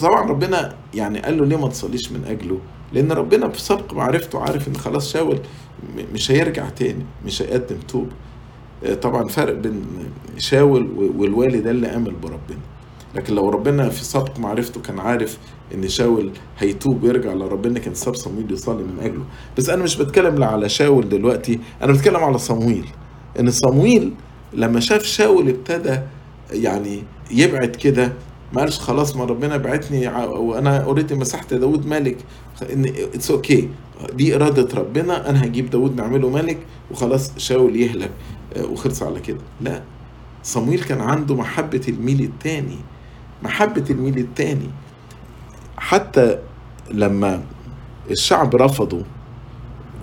طبعا 0.00 0.26
ربنا 0.30 0.74
يعني 0.94 1.18
قال 1.20 1.38
له 1.38 1.46
ليه 1.46 1.56
ما 1.56 1.68
تصليش 1.68 2.12
من 2.12 2.24
أجله؟ 2.24 2.58
لأن 2.92 3.12
ربنا 3.12 3.46
بسبق 3.46 3.94
معرفته 3.94 4.40
عارف 4.40 4.68
إن 4.68 4.76
خلاص 4.76 5.12
شاول 5.12 5.38
مش 6.12 6.30
هيرجع 6.30 6.68
تاني 6.68 7.04
مش 7.26 7.42
هيقدم 7.42 7.76
توبة. 7.88 8.12
طبعا 9.02 9.28
فرق 9.28 9.54
بين 9.54 9.82
شاول 10.38 10.88
والوالي 11.16 11.60
ده 11.60 11.70
اللي 11.70 11.86
امل 11.86 12.12
بربنا. 12.22 12.58
لكن 13.14 13.34
لو 13.34 13.48
ربنا 13.50 13.88
في 13.88 14.04
سبق 14.04 14.38
معرفته 14.38 14.80
كان 14.80 14.98
عارف 14.98 15.38
إن 15.74 15.88
شاول 15.88 16.30
هيتوب 16.58 17.02
ويرجع 17.02 17.32
لربنا 17.32 17.78
كان 17.78 17.94
ساب 17.94 18.14
صمويل 18.14 18.52
يصلي 18.52 18.82
من 18.82 18.98
أجله. 19.02 19.24
بس 19.58 19.68
أنا 19.70 19.82
مش 19.82 19.96
بتكلم 19.96 20.34
لا 20.34 20.46
على 20.46 20.68
شاول 20.68 21.08
دلوقتي 21.08 21.60
أنا 21.82 21.92
بتكلم 21.92 22.16
على 22.16 22.38
صمويل. 22.38 22.86
إن 23.40 23.50
صمويل 23.50 24.12
لما 24.52 24.80
شاف 24.80 25.02
شاول 25.02 25.48
ابتدى 25.48 25.98
يعني 26.52 27.02
يبعد 27.30 27.76
كده 27.76 28.12
ما 28.52 28.60
قالش 28.60 28.78
خلاص 28.78 29.16
ما 29.16 29.24
ربنا 29.24 29.56
بعتني 29.56 30.08
وأنا 30.26 30.76
already 30.84 31.14
مسحت 31.14 31.54
داود 31.54 31.86
ملك 31.86 32.16
إن 32.72 32.84
it's 33.14 33.30
okay 33.30 33.68
دي 34.14 34.34
إرادة 34.36 34.78
ربنا 34.78 35.30
أنا 35.30 35.44
هجيب 35.44 35.70
داود 35.70 35.96
نعمله 35.96 36.30
ملك 36.30 36.58
وخلاص 36.90 37.38
شاول 37.38 37.76
يهلك. 37.76 38.10
آه، 38.10 38.39
وخلص 38.58 39.02
على 39.02 39.20
كده. 39.20 39.40
لا 39.60 39.82
صمويل 40.42 40.80
كان 40.80 41.00
عنده 41.00 41.34
محبة 41.34 41.80
الميل 41.88 42.20
التاني 42.20 42.76
محبة 43.42 43.84
الميل 43.90 44.18
التاني. 44.18 44.70
حتى 45.78 46.38
لما 46.90 47.42
الشعب 48.10 48.56
رفضوا 48.56 49.02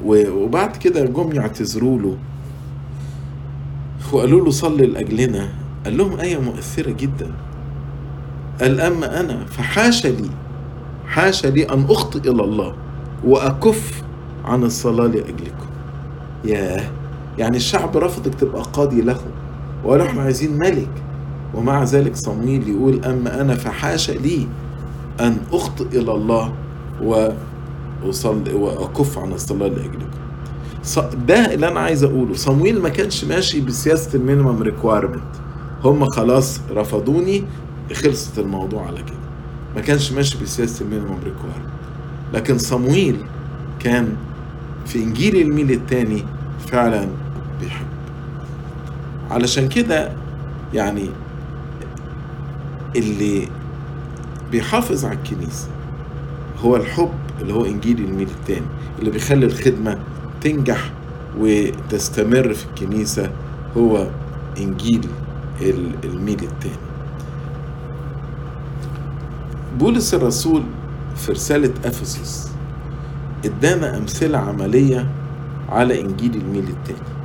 و- 0.06 0.30
وبعد 0.44 0.78
كده 0.78 1.06
جم 1.06 1.32
يعتذروا 1.34 2.00
له 2.00 2.18
وقالوا 4.14 4.46
له 4.46 4.52
صلي 4.52 4.86
لأجلنا. 4.86 5.50
قال 5.86 5.98
لهم 5.98 6.20
آية 6.20 6.38
مؤثرة 6.42 6.92
جدا. 6.92 7.32
قال 8.62 8.82
أما 8.82 9.20
أنا 9.20 9.46
فحاشا 9.46 10.08
لي 10.08 10.30
حاشا 11.08 11.48
لي 11.48 11.64
أن 11.70 11.86
أخطئ 11.90 12.20
إلى 12.32 12.44
الله 12.44 12.76
وأكف 13.24 14.04
عن 14.46 14.64
الصلاة 14.64 15.08
لأجلكم. 15.08 15.68
ياه. 16.46 16.92
يعني 17.38 17.58
الشعب 17.58 17.98
رفضك 17.98 18.36
تبقى 18.36 18.64
قاضي 18.74 19.02
له. 19.02 19.20
وقالوا 19.84 20.06
إحنا 20.06 20.22
عايزين 20.22 20.58
ملك. 20.58 20.90
ومع 21.56 21.84
ذلك 21.84 22.16
صمويل 22.16 22.70
يقول 22.70 23.06
أما 23.06 23.42
أنا 23.42 23.56
فحاشا 23.56 24.12
لي 24.12 24.48
أن 25.20 25.38
أخطئ 25.54 26.00
إلى 26.00 26.12
الله 26.12 26.54
وأصلي 28.04 28.54
وأكف 28.54 29.18
عن 29.20 29.32
الصلاة 29.34 29.68
لأجلكم. 29.68 30.18
ص- 30.84 31.00
ده 31.00 31.54
اللي 31.54 31.68
أنا 31.68 31.80
عايز 31.80 32.04
أقوله. 32.04 32.34
صمويل 32.34 32.82
ما 32.82 32.90
كانش 32.90 33.24
ماشي 33.26 33.62
بسياسة 33.62 34.18
ال 34.20 34.25
minimum 34.25 34.62
requirement 34.64 35.24
هم 35.84 36.06
خلاص 36.06 36.60
رفضوني 36.72 37.44
خلصت 37.94 38.40
الموضوع 38.40 38.86
على 38.88 38.98
كده. 39.04 39.18
ما 39.76 39.82
كانش 39.82 40.12
ماشي 40.12 40.38
بسياسة 40.44 40.86
ال 40.86 40.89
minimum 40.89 41.16
requirement 41.24 41.68
لكن 42.34 42.58
صمويل 42.58 43.18
كان 43.80 44.08
في 44.86 45.04
إنجيل 45.04 45.36
الميل 45.42 45.72
الثاني 45.72 46.24
فعلا 46.68 47.08
بيحب. 47.62 47.86
علشان 49.32 49.70
كده 49.70 50.12
يعني 50.74 51.10
اللي 52.96 53.48
بيحافظ 54.52 55.06
على 55.06 55.16
الكنيسة 55.18 55.68
هو 56.60 56.76
الحب 56.76 57.12
اللي 57.42 57.54
هو 57.54 57.66
إنجيل 57.66 58.00
الميل 58.00 58.28
الثاني 58.28 58.66
اللي 59.00 59.12
بيخلي 59.12 59.46
الخدمة 59.46 59.98
تنجح 60.42 60.92
وتستمر 61.40 62.54
في 62.54 62.66
الكنيسة 62.66 63.32
هو 63.78 64.08
إنجيل 64.58 65.08
الميل 66.04 66.44
التاني. 66.44 66.76
بولس 69.80 70.14
الرسول 70.14 70.64
في 71.16 71.32
رسالة 71.32 71.74
أفسس 71.86 72.52
ادانا 73.46 73.98
أمثلة 73.98 74.38
عملية 74.38 75.08
على 75.70 76.02
إنجيل 76.02 76.36
الميل 76.36 76.68
التاني. 76.70 77.17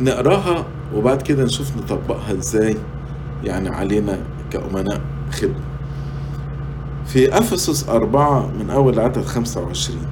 نقراها 0.00 0.64
وبعد 0.94 1.22
كده 1.22 1.44
نشوف 1.44 1.76
نطبقها 1.76 2.32
إزاي. 2.32 2.76
يعني 3.44 3.68
علينا 3.68 4.18
كأمناء 4.50 5.00
خدمة. 5.30 5.60
في 7.06 7.38
أفسس 7.38 7.88
أربعة 7.88 8.50
من 8.58 8.70
أول 8.70 9.00
عدد 9.00 9.24
خمسة 9.24 9.60
وعشرين 9.60 10.06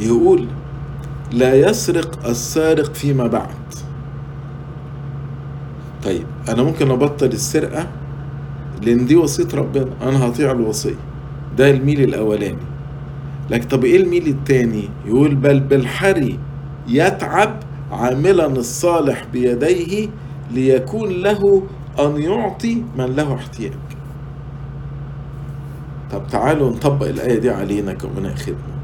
يقول 0.00 0.46
لا 1.32 1.54
يسرق 1.54 2.26
السارق 2.28 2.94
فيما 2.94 3.26
بعد. 3.26 3.48
طيب 6.04 6.26
أنا 6.48 6.62
ممكن 6.62 6.90
أبطل 6.90 7.26
السرقة؟ 7.26 7.86
لأن 8.82 9.06
دي 9.06 9.16
وصية 9.16 9.48
ربنا. 9.54 9.90
أنا 10.02 10.26
هطيع 10.26 10.50
الوصية. 10.52 10.94
ده 11.58 11.70
الميل 11.70 12.00
الأولاني. 12.00 12.58
لكن 13.50 13.68
طب 13.68 13.84
إيه 13.84 13.96
الميل 13.96 14.26
التاني؟ 14.28 14.88
يقول 15.06 15.34
بل 15.34 15.60
بالحري 15.60 16.38
يتعب 16.88 17.56
عاملا 17.94 18.46
الصالح 18.46 19.24
بيديه 19.32 20.08
ليكون 20.50 21.10
له 21.10 21.62
أن 21.98 22.22
يعطي 22.22 22.82
من 22.96 23.16
له 23.16 23.34
احتياج. 23.34 23.72
طب 26.12 26.22
تعالوا 26.30 26.70
نطبق 26.70 27.06
الآية 27.06 27.38
دي 27.38 27.50
علينا 27.50 27.92
كأمناء 27.92 28.34
خدمة. 28.34 28.74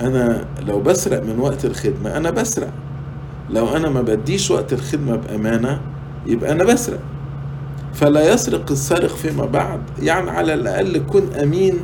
أنا 0.00 0.44
لو 0.66 0.80
بسرق 0.80 1.22
من 1.22 1.38
وقت 1.38 1.64
الخدمة 1.64 2.16
أنا 2.16 2.30
بسرق. 2.30 2.72
لو 3.50 3.76
أنا 3.76 3.88
ما 3.90 4.02
بديش 4.02 4.50
وقت 4.50 4.72
الخدمة 4.72 5.16
بأمانة 5.16 5.80
يبقى 6.26 6.52
أنا 6.52 6.64
بسرق. 6.64 7.00
فلا 7.94 8.32
يسرق 8.32 8.70
السارق 8.70 9.08
فيما 9.16 9.46
بعد. 9.46 9.80
يعني 10.02 10.30
على 10.30 10.54
الأقل 10.54 10.98
كن 10.98 11.32
أمين 11.42 11.74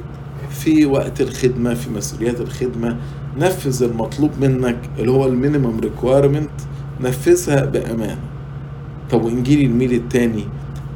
في 0.51 0.87
وقت 0.87 1.21
الخدمة 1.21 1.75
في 1.75 1.91
مسؤوليات 1.91 2.41
الخدمة 2.41 2.97
نفذ 3.39 3.83
المطلوب 3.83 4.31
منك 4.41 4.79
اللي 4.99 5.11
هو 5.11 5.27
ال 5.27 5.34
minimum 5.34 5.81
requirement 5.81 6.51
نفذها 7.01 7.65
بأمانة. 7.65 8.19
طب 9.11 9.25
وإنجيل 9.25 9.71
الميل 9.71 9.93
التاني؟ 9.93 10.45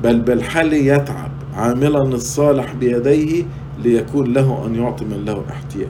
بل 0.03 0.21
بالحري 0.21 0.73
يتعب 0.73 1.31
عاملا 1.55 2.03
الصالح 2.03 2.73
بيديه 2.73 3.45
ليكون 3.83 4.33
له 4.33 4.67
أن 4.67 4.75
يعطي 4.75 5.05
من 5.05 5.25
له 5.25 5.43
احتياج. 5.51 5.89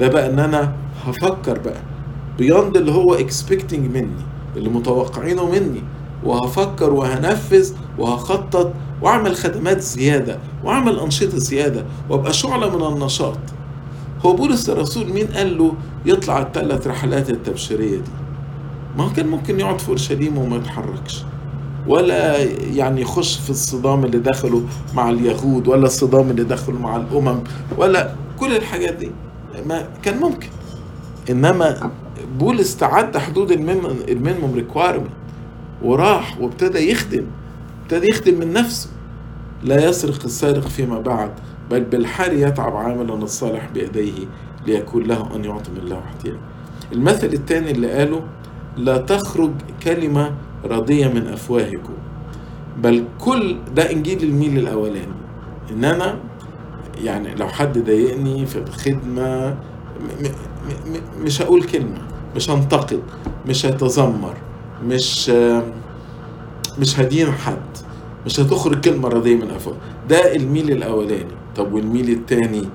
ده 0.00 0.08
بقى 0.08 0.30
إن 0.30 0.38
أنا 0.38 0.72
هفكر 1.04 1.58
بقى 1.58 1.80
beyond 2.38 2.76
اللي 2.76 2.92
هو 2.92 3.14
expecting 3.14 3.96
مني 3.96 4.22
اللي 4.56 4.68
متوقعينه 4.68 5.50
مني. 5.50 5.82
وهفكر 6.24 6.92
وهنفذ 6.92 7.72
وهخطط 7.98 8.72
وأعمل 9.02 9.36
خدمات 9.36 9.80
زيادة 9.80 10.38
وأعمل 10.64 10.98
أنشطة 10.98 11.38
زيادة 11.38 11.84
وأبقى 12.10 12.32
شعلة 12.32 12.76
من 12.78 12.94
النشاط. 12.96 13.38
هو 14.26 14.32
بولس 14.32 14.70
الرسول 14.70 15.12
مين 15.12 15.26
قال 15.26 15.58
له 15.58 15.74
يطلع 16.06 16.42
الثلاث 16.42 16.86
رحلات 16.86 17.30
التبشيرية 17.30 17.96
دي؟ 17.96 18.10
ما 18.98 19.08
كان 19.08 19.26
ممكن 19.26 19.60
يقعد 19.60 19.78
في 19.80 19.88
أورشليم 19.88 20.38
وما 20.38 20.56
يتحركش. 20.56 21.24
ولا 21.86 22.36
يعني 22.74 23.00
يخش 23.00 23.38
في 23.38 23.50
الصدام 23.50 24.04
اللي 24.04 24.18
دخله 24.18 24.62
مع 24.94 25.10
اليهود 25.10 25.68
ولا 25.68 25.86
الصدام 25.86 26.30
اللي 26.30 26.44
دخله 26.44 26.78
مع 26.78 26.96
الأمم 26.96 27.38
ولا 27.78 28.14
كل 28.40 28.56
الحاجات 28.56 28.94
دي. 28.94 29.10
ما 29.66 29.88
كان 30.02 30.18
ممكن. 30.20 30.48
إنما 31.30 31.90
بولس 32.38 32.76
تعدى 32.76 33.18
حدود 33.18 33.50
ال 33.50 33.63
minimum 33.63 34.54
requirement 34.54 35.10
وراح 35.82 36.40
وابتدى 36.40 36.90
يخدم 36.90 37.24
ابتدى 37.82 38.08
يخدم 38.08 38.38
من 38.38 38.52
نفسه. 38.52 38.88
لا 39.62 39.88
يسرق 39.88 40.24
السارق 40.24 40.68
فيما 40.68 41.00
بعد. 41.00 41.30
بل 41.72 41.80
بالحري 41.84 42.38
يتعب 42.42 42.76
عاملا 42.76 43.14
الصالح 43.14 43.68
بيديه 43.74 44.12
ليكون 44.66 45.02
له 45.02 45.36
أن 45.36 45.44
يعطي 45.44 45.70
من 45.70 45.88
له 45.88 45.98
احتياج 45.98 46.36
المثل 46.92 47.26
الثاني 47.26 47.70
اللي 47.70 47.90
قاله 47.92 48.22
لا 48.76 48.96
تخرج 48.98 49.50
كلمة 49.82 50.32
راضية 50.64 51.06
من 51.08 51.26
أفواهكم. 51.26 51.92
بل 52.82 53.04
كل 53.20 53.56
ده 53.76 53.90
إنجيل 53.92 54.22
الميل 54.22 54.58
الأولاني. 54.58 55.12
إن 55.70 55.84
أنا 55.84 56.16
يعني 57.04 57.34
لو 57.34 57.48
حد 57.48 57.78
ضايقني 57.78 58.46
في 58.46 58.60
م- 58.90 59.54
مش 61.24 61.42
هقول 61.42 61.62
كلمة 61.62 61.98
مش 62.36 62.50
هنتقد 62.50 63.00
مش 63.48 63.66
هتذمر 63.66 64.34
مش 64.86 65.30
مش 66.78 67.00
هدين 67.00 67.32
حد 67.32 67.56
مش 68.26 68.40
هتخرج 68.40 68.80
كلمة 68.80 69.08
راضية 69.08 69.36
من 69.36 69.50
أفواه 69.50 69.76
ده 70.08 70.36
الميل 70.36 70.70
الأولاني. 70.70 71.41
طب 71.56 71.72
والميل 71.72 72.10
الثاني 72.10 72.68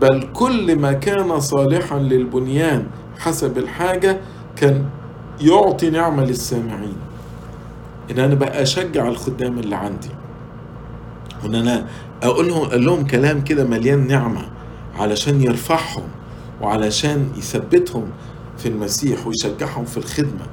بل 0.00 0.28
كل 0.32 0.76
ما 0.78 0.92
كان 0.92 1.40
صالحا 1.40 1.98
للبنيان 1.98 2.86
حسب 3.18 3.58
الحاجة 3.58 4.20
كان 4.56 4.84
يعطي 5.40 5.90
نعمة 5.90 6.24
للسامعين. 6.24 6.96
إن 8.10 8.18
أنا 8.18 8.34
بقى 8.34 8.62
أشجع 8.62 9.08
الخدام 9.08 9.58
اللي 9.58 9.76
عندي. 9.76 10.08
أقول 12.22 12.48
لهم 12.48 12.62
أقول 12.66 12.84
لهم 12.86 13.06
كلام 13.06 13.44
كده 13.44 13.64
مليان 13.64 14.06
نعمة 14.06 14.42
علشان 14.98 15.42
يرفعهم 15.42 16.02
وعلشان 16.60 17.28
يثبتهم 17.36 18.04
في 18.58 18.68
المسيح 18.68 19.26
ويشجعهم 19.26 19.84
في 19.84 19.96
الخدمة. 19.96 20.46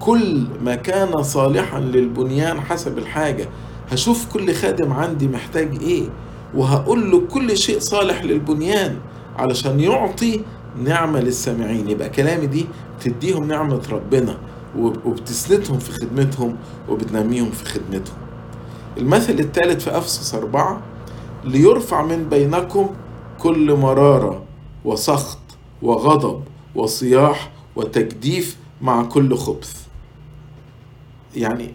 كل 0.00 0.44
ما 0.64 0.74
كان 0.74 1.22
صالحا 1.22 1.80
للبنيان 1.80 2.60
حسب 2.60 2.98
الحاجة. 2.98 3.48
هشوف 3.90 4.32
كل 4.32 4.54
خادم 4.54 4.92
عندي 4.92 5.28
محتاج 5.28 5.82
إيه؟ 5.82 6.08
وهقول 6.54 7.10
له 7.10 7.20
كل 7.20 7.56
شيء 7.56 7.78
صالح 7.78 8.24
للبنيان 8.24 8.98
علشان 9.36 9.80
يعطي 9.80 10.40
نعمة 10.84 11.20
للسامعين. 11.20 11.90
يبقى 11.90 12.08
كلامي 12.08 12.46
دي 12.46 12.66
تديهم 13.00 13.44
نعمة 13.44 13.82
ربنا 13.90 14.38
وبتسندهم 14.78 15.78
في 15.78 15.92
خدمتهم 15.92 16.56
وبتنميهم 16.88 17.50
في 17.50 17.64
خدمتهم. 17.64 18.16
المثل 18.98 19.32
الثالث 19.32 19.84
في 19.84 19.98
أفسس 19.98 20.34
أربعة 20.34 20.80
ليرفع 21.44 22.02
من 22.02 22.28
بينكم 22.28 22.90
كل 23.38 23.74
مرارة 23.74 24.42
وسخط 24.84 25.38
وغضب 25.82 26.42
وصياح 26.74 27.50
وتجديف 27.76 28.56
مع 28.82 29.02
كل 29.02 29.36
خبث. 29.36 29.86
يعني 31.36 31.74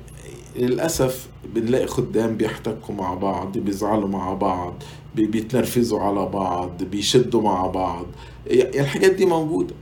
للأسف 0.56 1.28
بنلاقي 1.56 1.88
خدام 1.88 2.38
بيحتكوا 2.38 2.96
مع 2.96 3.13
بعض 3.13 3.58
بيزعلوا 3.58 4.08
مع 4.08 4.34
بعض 4.34 4.74
بيتنرفزوا 5.16 6.00
على 6.00 6.26
بعض 6.26 6.84
بيشدوا 6.84 7.42
مع 7.42 7.68
بعض. 7.68 8.06
الحاجات 8.52 9.12
دي 9.12 9.26
موجودة. 9.26 9.76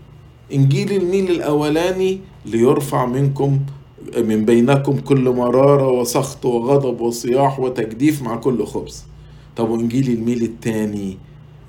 إنجيل 0.54 0.92
الميل 0.92 1.32
الأولاني 1.32 2.20
ليرفع 2.46 3.06
منكم 3.06 3.60
من 4.18 4.46
بينكم 4.46 5.00
كل 5.00 5.30
مرارة 5.30 5.92
وسخط 5.92 6.46
وغضب 6.46 7.02
وصياح 7.02 7.60
وتجديف 7.60 8.22
مع 8.22 8.36
كل 8.36 8.66
خبز. 8.66 9.04
طب 9.56 9.70
وإنجيل 9.70 10.10
الميل 10.10 10.44
الثاني 10.44 11.18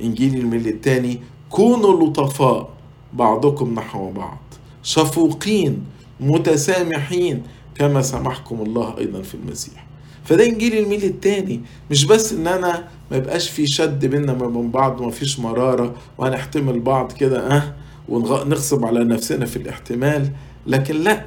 إنجيل 0.01 0.37
الميل 0.38 0.69
الثاني 0.69 1.21
كونوا 1.51 2.07
لطفاء 2.07 2.69
بعضكم 3.12 3.75
نحو 3.75 4.11
بعض. 4.11 4.38
شفوقين 4.83 5.85
متسامحين 6.21 7.43
كما 7.83 8.03
سامحكم 8.03 8.61
الله 8.62 8.99
أيضا 8.99 9.23
في 9.23 9.35
المسيح. 9.35 9.87
فده 10.25 10.47
إنجيل 10.47 10.79
الميل 10.79 11.05
التاني. 11.05 11.61
مش 11.90 12.05
بس 12.05 12.33
إن 12.33 12.47
أنا 12.47 12.88
ما 13.11 13.16
يبقاش 13.16 13.51
في 13.51 13.66
شد 13.66 14.07
بينا 14.07 14.35
ما 14.35 14.47
بين 14.49 14.71
بعض 14.71 15.01
وما 15.01 15.11
فيش 15.11 15.40
مرارة 15.40 15.95
وهنحتمل 16.18 16.81
بعض 16.81 17.12
كده 17.12 17.57
أه 17.57 17.75
ونغصب 18.09 18.85
على 18.85 19.05
نفسنا 19.05 19.47
في 19.47 19.57
الاحتمال 19.57 20.31
لكن 20.66 20.97
لأ 20.97 21.25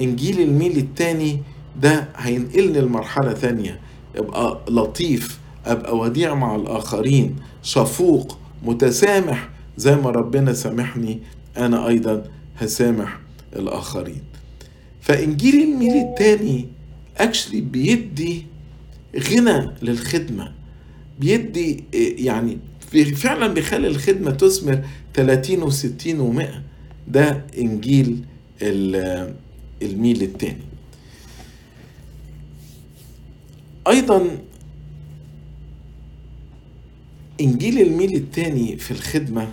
إنجيل 0.00 0.40
الميل 0.40 0.76
التاني 0.78 1.40
ده 1.82 2.08
هينقلني 2.16 2.80
لمرحلة 2.80 3.32
تانية. 3.32 3.80
أبقى 4.16 4.60
لطيف 4.68 5.38
أبقى 5.66 5.96
وديع 5.96 6.34
مع 6.34 6.56
الآخرين 6.56 7.36
شفوق 7.62 8.38
متسامح 8.62 9.48
زي 9.76 9.96
ما 9.96 10.10
ربنا 10.10 10.52
سامحني 10.52 11.20
أنا 11.56 11.88
أيضا 11.88 12.22
هسامح 12.58 13.18
الآخرين. 13.56 14.22
فإنجيل 15.02 15.54
الميل 15.62 15.96
التاني 15.96 16.66
اكشلي 17.16 17.60
بيدي 17.60 18.46
غنى 19.16 19.70
للخدمة. 19.82 20.52
بيدي 21.20 21.84
يعني 22.24 22.58
فعلا 23.16 23.46
بيخلي 23.46 23.88
الخدمة 23.88 24.30
تثمر 24.30 24.84
30 25.14 25.70
و60 25.70 26.04
و100 26.04 26.46
ده 27.08 27.44
إنجيل 27.58 28.24
الميل 29.82 30.22
التاني. 30.22 30.62
أيضا 33.88 34.38
إنجيل 37.40 37.78
الميل 37.80 38.14
التاني 38.14 38.76
في 38.76 38.90
الخدمة 38.90 39.48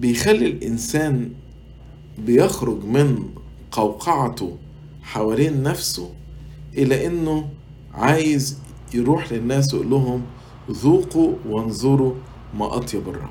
بيخلي 0.00 0.46
الإنسان 0.46 1.30
بيخرج 2.18 2.84
من 2.84 3.24
قوقعته 3.72 4.56
حوالين 5.02 5.62
نفسه 5.62 6.10
إلى 6.74 7.06
إنه 7.06 7.48
عايز 7.94 8.58
يروح 8.94 9.32
للناس 9.32 9.74
ويقول 9.74 9.90
لهم 9.90 10.22
ذوقوا 10.70 11.34
وانظروا 11.48 12.14
ما 12.58 12.76
أطيب 12.76 13.08
الرب. 13.08 13.30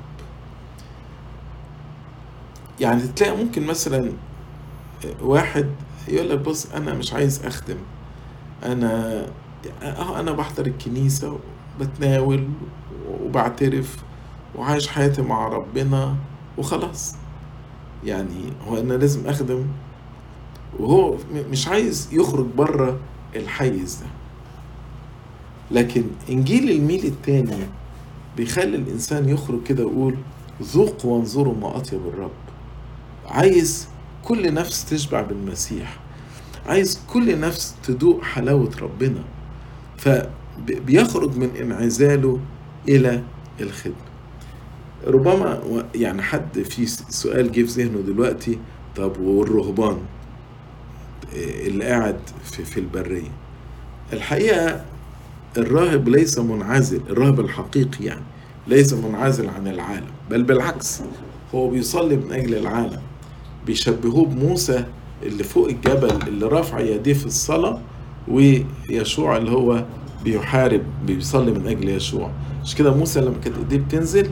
يعني 2.80 3.02
تلاقي 3.02 3.36
ممكن 3.44 3.66
مثلا 3.66 4.12
واحد 5.22 5.70
يقول 6.08 6.30
لك 6.30 6.38
بص 6.38 6.66
أنا 6.72 6.94
مش 6.94 7.12
عايز 7.12 7.46
أخدم 7.46 7.76
أنا 8.62 9.22
أه 9.82 10.20
أنا 10.20 10.32
بحضر 10.32 10.66
الكنيسة 10.66 11.38
وبتناول 11.80 12.48
وبعترف 13.24 14.02
وعايش 14.54 14.88
حياتي 14.88 15.22
مع 15.22 15.48
ربنا 15.48 16.16
وخلاص. 16.58 17.14
يعني 18.04 18.52
هو 18.68 18.78
أنا 18.78 18.94
لازم 18.94 19.26
أخدم؟ 19.26 19.66
وهو 20.78 21.16
مش 21.50 21.68
عايز 21.68 22.08
يخرج 22.12 22.46
بره 22.46 22.98
الحيز 23.36 23.94
ده. 23.94 24.06
لكن 25.80 26.02
إنجيل 26.30 26.70
الميل 26.70 27.04
التاني 27.04 27.56
بيخلي 28.36 28.76
الإنسان 28.76 29.28
يخرج 29.28 29.62
كده 29.62 29.84
ويقول 29.86 30.14
ذوقوا 30.62 31.16
وانظروا 31.16 31.54
ما 31.54 31.76
أطيب 31.76 32.00
الرب. 32.06 32.30
عايز 33.26 33.88
كل 34.24 34.54
نفس 34.54 34.84
تشبع 34.84 35.22
بالمسيح. 35.22 35.98
عايز 36.66 37.00
كل 37.12 37.40
نفس 37.40 37.74
تدوق 37.84 38.22
حلاوة 38.22 38.70
ربنا. 38.82 39.24
فبيخرج 39.98 41.36
من 41.36 41.50
انعزاله 41.60 42.38
إلى 42.88 43.22
الخدمة. 43.60 43.94
ربما 45.06 45.62
يعني 45.94 46.22
حد 46.22 46.62
في 46.62 46.86
سؤال 46.86 47.52
جه 47.52 47.62
في 47.62 47.82
ذهنه 47.82 48.00
دلوقتي 48.00 48.58
طب 48.96 49.20
والرهبان؟ 49.20 49.98
اللي 51.36 51.84
قاعد 51.84 52.16
في, 52.44 52.64
في 52.64 52.80
البرية. 52.80 53.30
الحقيقة 54.12 54.84
الراهب 55.58 56.08
ليس 56.08 56.38
منعزل 56.38 57.00
الراهب 57.10 57.40
الحقيقي 57.40 58.04
يعني 58.04 58.20
ليس 58.68 58.92
منعزل 58.92 59.48
عن 59.48 59.68
العالم 59.68 60.06
بل 60.30 60.42
بالعكس 60.42 61.00
هو 61.54 61.68
بيصلي 61.70 62.16
من 62.16 62.32
أجل 62.32 62.54
العالم 62.54 63.00
بيشبهوه 63.66 64.24
بموسى 64.26 64.84
اللي 65.22 65.44
فوق 65.44 65.68
الجبل 65.68 66.10
اللي 66.28 66.46
رافع 66.46 66.80
يديه 66.80 67.12
في 67.14 67.26
الصلاة 67.26 67.80
ويشوع 68.28 69.36
اللي 69.36 69.50
هو 69.50 69.84
بيحارب 70.24 70.82
بيصلي 71.06 71.50
من 71.50 71.66
أجل 71.66 71.88
يشوع. 71.88 72.30
مش 72.62 72.74
كده؟ 72.74 72.94
موسى 72.94 73.20
لما 73.20 73.38
كانت 73.44 73.56
إيديه 73.58 73.76
بتنزل 73.78 74.30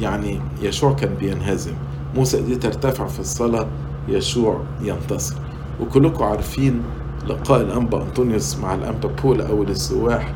يعني 0.00 0.40
يشوع 0.62 0.92
كان 0.92 1.14
بينهزم. 1.14 1.72
موسى 2.14 2.36
إيديه 2.36 2.54
ترتفع 2.56 3.06
في 3.06 3.20
الصلاة 3.20 3.68
يشوع 4.08 4.62
ينتصر. 4.82 5.36
وكلكم 5.80 6.24
عارفين 6.24 6.82
لقاء 7.28 7.60
الأنبا 7.60 8.02
أنطونيوس 8.02 8.56
مع 8.58 8.74
الأنبا 8.74 9.08
بول 9.22 9.40
أول 9.40 9.68
السواح 9.68 10.34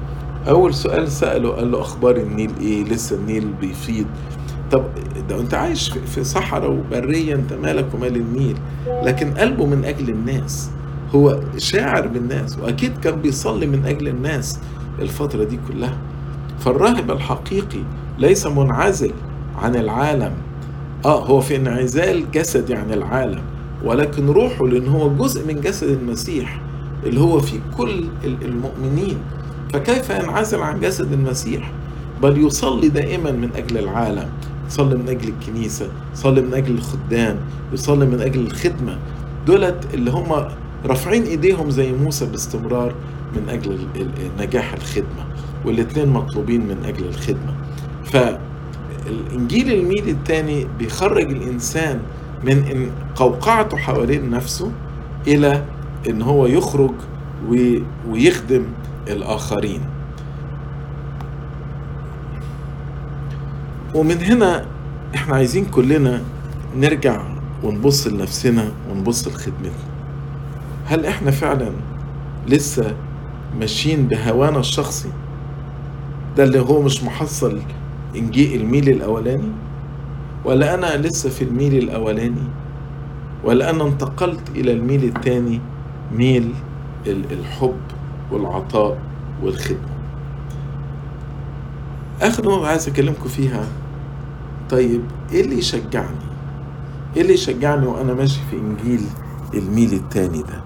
أول 0.48 0.74
سؤال 0.74 1.08
سأله 1.12 1.50
قال 1.50 1.72
له 1.72 1.80
أخبار 1.80 2.16
النيل 2.16 2.50
إيه؟ 2.60 2.84
لسه 2.84 3.16
النيل 3.16 3.48
بيفيض. 3.60 4.06
طب 4.70 4.84
ده 5.28 5.40
أنت 5.40 5.54
عايش 5.54 5.90
في 5.90 6.24
صحراء 6.24 6.70
وبرية 6.70 7.34
أنت 7.34 7.52
مالك 7.52 7.94
ومال 7.94 8.16
النيل؟ 8.16 8.56
لكن 9.02 9.34
قلبه 9.34 9.66
من 9.66 9.84
أجل 9.84 10.10
الناس. 10.10 10.70
هو 11.14 11.40
شاعر 11.58 12.06
بالناس 12.06 12.58
وأكيد 12.58 12.98
كان 12.98 13.20
بيصلي 13.20 13.66
من 13.66 13.86
أجل 13.86 14.08
الناس 14.08 14.58
الفترة 15.00 15.44
دي 15.44 15.58
كلها. 15.68 15.96
فالراهب 16.58 17.10
الحقيقي 17.10 17.82
ليس 18.18 18.46
منعزل 18.46 19.12
عن 19.62 19.76
العالم. 19.76 20.32
آه 21.04 21.24
هو 21.24 21.40
في 21.40 21.56
انعزال 21.56 22.30
جسدي 22.30 22.74
عن 22.74 22.92
العالم. 22.92 23.42
ولكن 23.84 24.26
روحه 24.26 24.66
لأن 24.66 24.88
هو 24.88 25.16
جزء 25.16 25.46
من 25.46 25.60
جسد 25.60 25.88
المسيح 25.88 26.60
اللي 27.06 27.20
هو 27.20 27.40
في 27.40 27.60
كل 27.76 28.04
المؤمنين. 28.24 29.18
فكيف 29.72 30.10
ينعزل 30.10 30.60
عن 30.60 30.80
جسد 30.80 31.12
المسيح؟ 31.12 31.72
بل 32.22 32.38
يصلي 32.38 32.88
دائما 32.88 33.30
من 33.30 33.50
أجل 33.56 33.78
العالم. 33.78 34.28
يصلي 34.68 34.94
من 34.94 35.08
أجل 35.08 35.28
الكنيسة 35.28 35.88
يصلي 36.14 36.40
من 36.40 36.54
أجل 36.54 36.74
الخدام 36.74 37.36
يصلي 37.72 38.06
من 38.06 38.20
أجل 38.20 38.40
الخدمة. 38.40 38.98
دولت 39.46 39.94
اللي 39.94 40.10
هم 40.10 40.46
رافعين 40.86 41.22
إيديهم 41.22 41.70
زي 41.70 41.92
موسى 41.92 42.26
باستمرار 42.26 42.94
من 43.36 43.48
أجل 43.48 43.78
نجاح 44.40 44.72
الخدمة 44.72 45.24
والاثنين 45.64 46.08
مطلوبين 46.08 46.60
من 46.60 46.76
أجل 46.84 47.04
الخدمة. 47.08 47.54
فالانجيل 48.04 49.72
الميل 49.72 50.08
الثاني 50.08 50.66
بيخرج 50.78 51.30
الإنسان 51.30 52.00
من 52.44 52.64
إن 52.64 52.90
قوقعته 53.16 53.76
حوالين 53.76 54.30
نفسه 54.30 54.72
إلى 55.26 55.64
إن 56.08 56.22
هو 56.22 56.46
يخرج 56.46 56.94
ويخدم 58.08 58.64
الآخرين. 59.08 59.80
ومن 63.94 64.16
هنا 64.22 64.66
إحنا 65.14 65.34
عايزين 65.34 65.64
كلنا 65.64 66.22
نرجع 66.76 67.22
ونبص 67.62 68.06
لنفسنا 68.06 68.68
ونبص 68.90 69.28
لخدمتنا. 69.28 69.70
هل 70.86 71.06
إحنا 71.06 71.30
فعلا 71.30 71.72
لسه 72.48 72.94
ماشيين 73.58 74.06
بهوانا 74.08 74.58
الشخصي؟ 74.58 75.08
ده 76.36 76.44
اللي 76.44 76.60
هو 76.60 76.82
مش 76.82 77.02
محصل 77.02 77.60
إنجيل 78.16 78.60
الميل 78.60 78.88
الأولاني؟ 78.88 79.52
ولا 80.44 80.74
أنا 80.74 80.96
لسه 80.96 81.30
في 81.30 81.44
الميل 81.44 81.74
الأولاني 81.74 82.48
ولا 83.44 83.70
أنا 83.70 83.84
انتقلت 83.84 84.50
إلى 84.50 84.72
الميل 84.72 85.04
الثاني 85.04 85.60
ميل 86.16 86.54
الحب 87.06 87.76
والعطاء 88.32 88.98
والخدمة. 89.42 89.94
آخر 92.22 92.44
نقطة 92.44 92.66
عايز 92.66 92.88
أكلمكم 92.88 93.28
فيها. 93.28 93.64
طيب 94.70 95.00
إيه 95.32 95.40
اللي 95.40 95.58
يشجعني؟ 95.58 96.24
إيه 97.16 97.22
اللي 97.22 97.32
يشجعني 97.34 97.86
وأنا 97.86 98.14
ماشي 98.14 98.40
في 98.50 98.56
إنجيل 98.56 99.00
الميل 99.54 99.92
التاني 99.92 100.42
ده؟ 100.42 100.60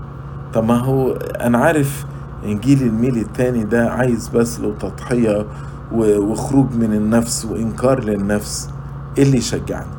طب 0.54 0.64
ما 0.64 0.78
هو 0.78 1.12
أنا 1.40 1.58
عارف 1.58 2.04
إنجيل 2.44 2.82
الميل 2.82 3.16
التاني 3.18 3.64
ده 3.64 3.90
عايز 3.90 4.28
بس 4.28 4.60
له 4.60 4.74
تضحية 4.80 5.46
وخروج 5.92 6.66
من 6.74 6.92
النفس 6.92 7.44
وإنكار 7.44 8.04
للنفس. 8.04 8.70
إيه 9.18 9.24
اللي 9.24 9.38
يشجعني؟ 9.38 9.90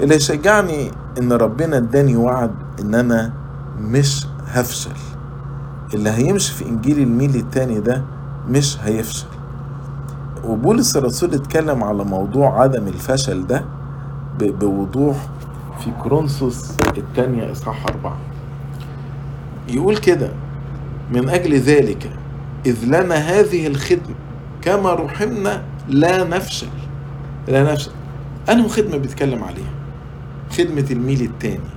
اللي 0.00 0.14
يشجعني 0.14 0.90
إن 1.18 1.32
ربنا 1.32 1.76
إداني 1.76 2.16
وعد 2.16 2.50
إن 2.80 2.94
أنا 2.94 3.32
مش 3.80 4.26
هفشل. 4.46 4.90
اللي 5.94 6.10
هيمشي 6.10 6.52
في 6.54 6.64
إنجيل 6.68 6.98
الميل 6.98 7.36
التاني 7.36 7.80
ده 7.80 8.02
مش 8.48 8.78
هيفشل. 8.84 9.26
وبولس 10.44 10.96
الرسول 10.96 11.34
اتكلم 11.34 11.84
على 11.84 12.04
موضوع 12.04 12.62
عدم 12.62 12.88
الفشل 12.88 13.46
ده 13.46 13.64
بوضوح 14.38 15.16
في 15.80 15.90
كورنثوس 16.02 16.70
الثانية 16.98 17.52
إصحاح 17.52 17.86
أربعة. 17.86 18.16
يقول 19.68 19.96
كده 19.96 20.30
من 21.12 21.28
أجل 21.28 21.54
ذلك 21.54 22.10
إذ 22.66 22.84
لنا 22.84 23.14
هذه 23.14 23.66
الخدمة 23.66 24.14
كما 24.62 24.94
رحمنا 24.94 25.62
لا 25.88 26.24
نفشل. 26.24 26.68
لا 27.48 27.72
نفشل. 27.72 27.90
أنه 28.50 28.68
خدمة 28.68 28.96
بيتكلم 28.96 29.44
عليها؟ 29.44 29.72
خدمة 30.58 30.86
الميل 30.90 31.22
الثاني 31.22 31.70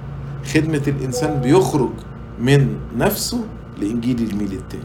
خدمة 0.53 0.81
الإنسان 0.87 1.41
بيخرج 1.41 1.89
من 2.41 2.75
نفسه 2.97 3.43
لإنجيل 3.81 4.29
الميل 4.31 4.53
الثاني 4.53 4.83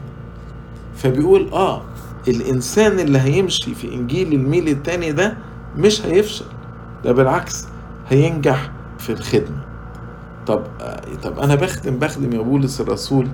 فبيقول 0.95 1.49
آه 1.53 1.81
الإنسان 2.27 2.99
اللي 2.99 3.19
هيمشي 3.19 3.75
في 3.75 3.93
إنجيل 3.93 4.33
الميل 4.33 4.67
التاني 4.69 5.11
ده 5.11 5.37
مش 5.77 6.05
هيفشل 6.05 6.45
ده 7.03 7.11
بالعكس 7.11 7.65
هينجح 8.09 8.71
في 8.99 9.09
الخدمة. 9.11 9.63
طب 10.47 10.63
طب 11.23 11.39
أنا 11.39 11.55
بخدم 11.55 11.97
بخدم 11.99 12.33
يا 12.33 12.41
بولس 12.41 12.81
الرسول 12.81 13.27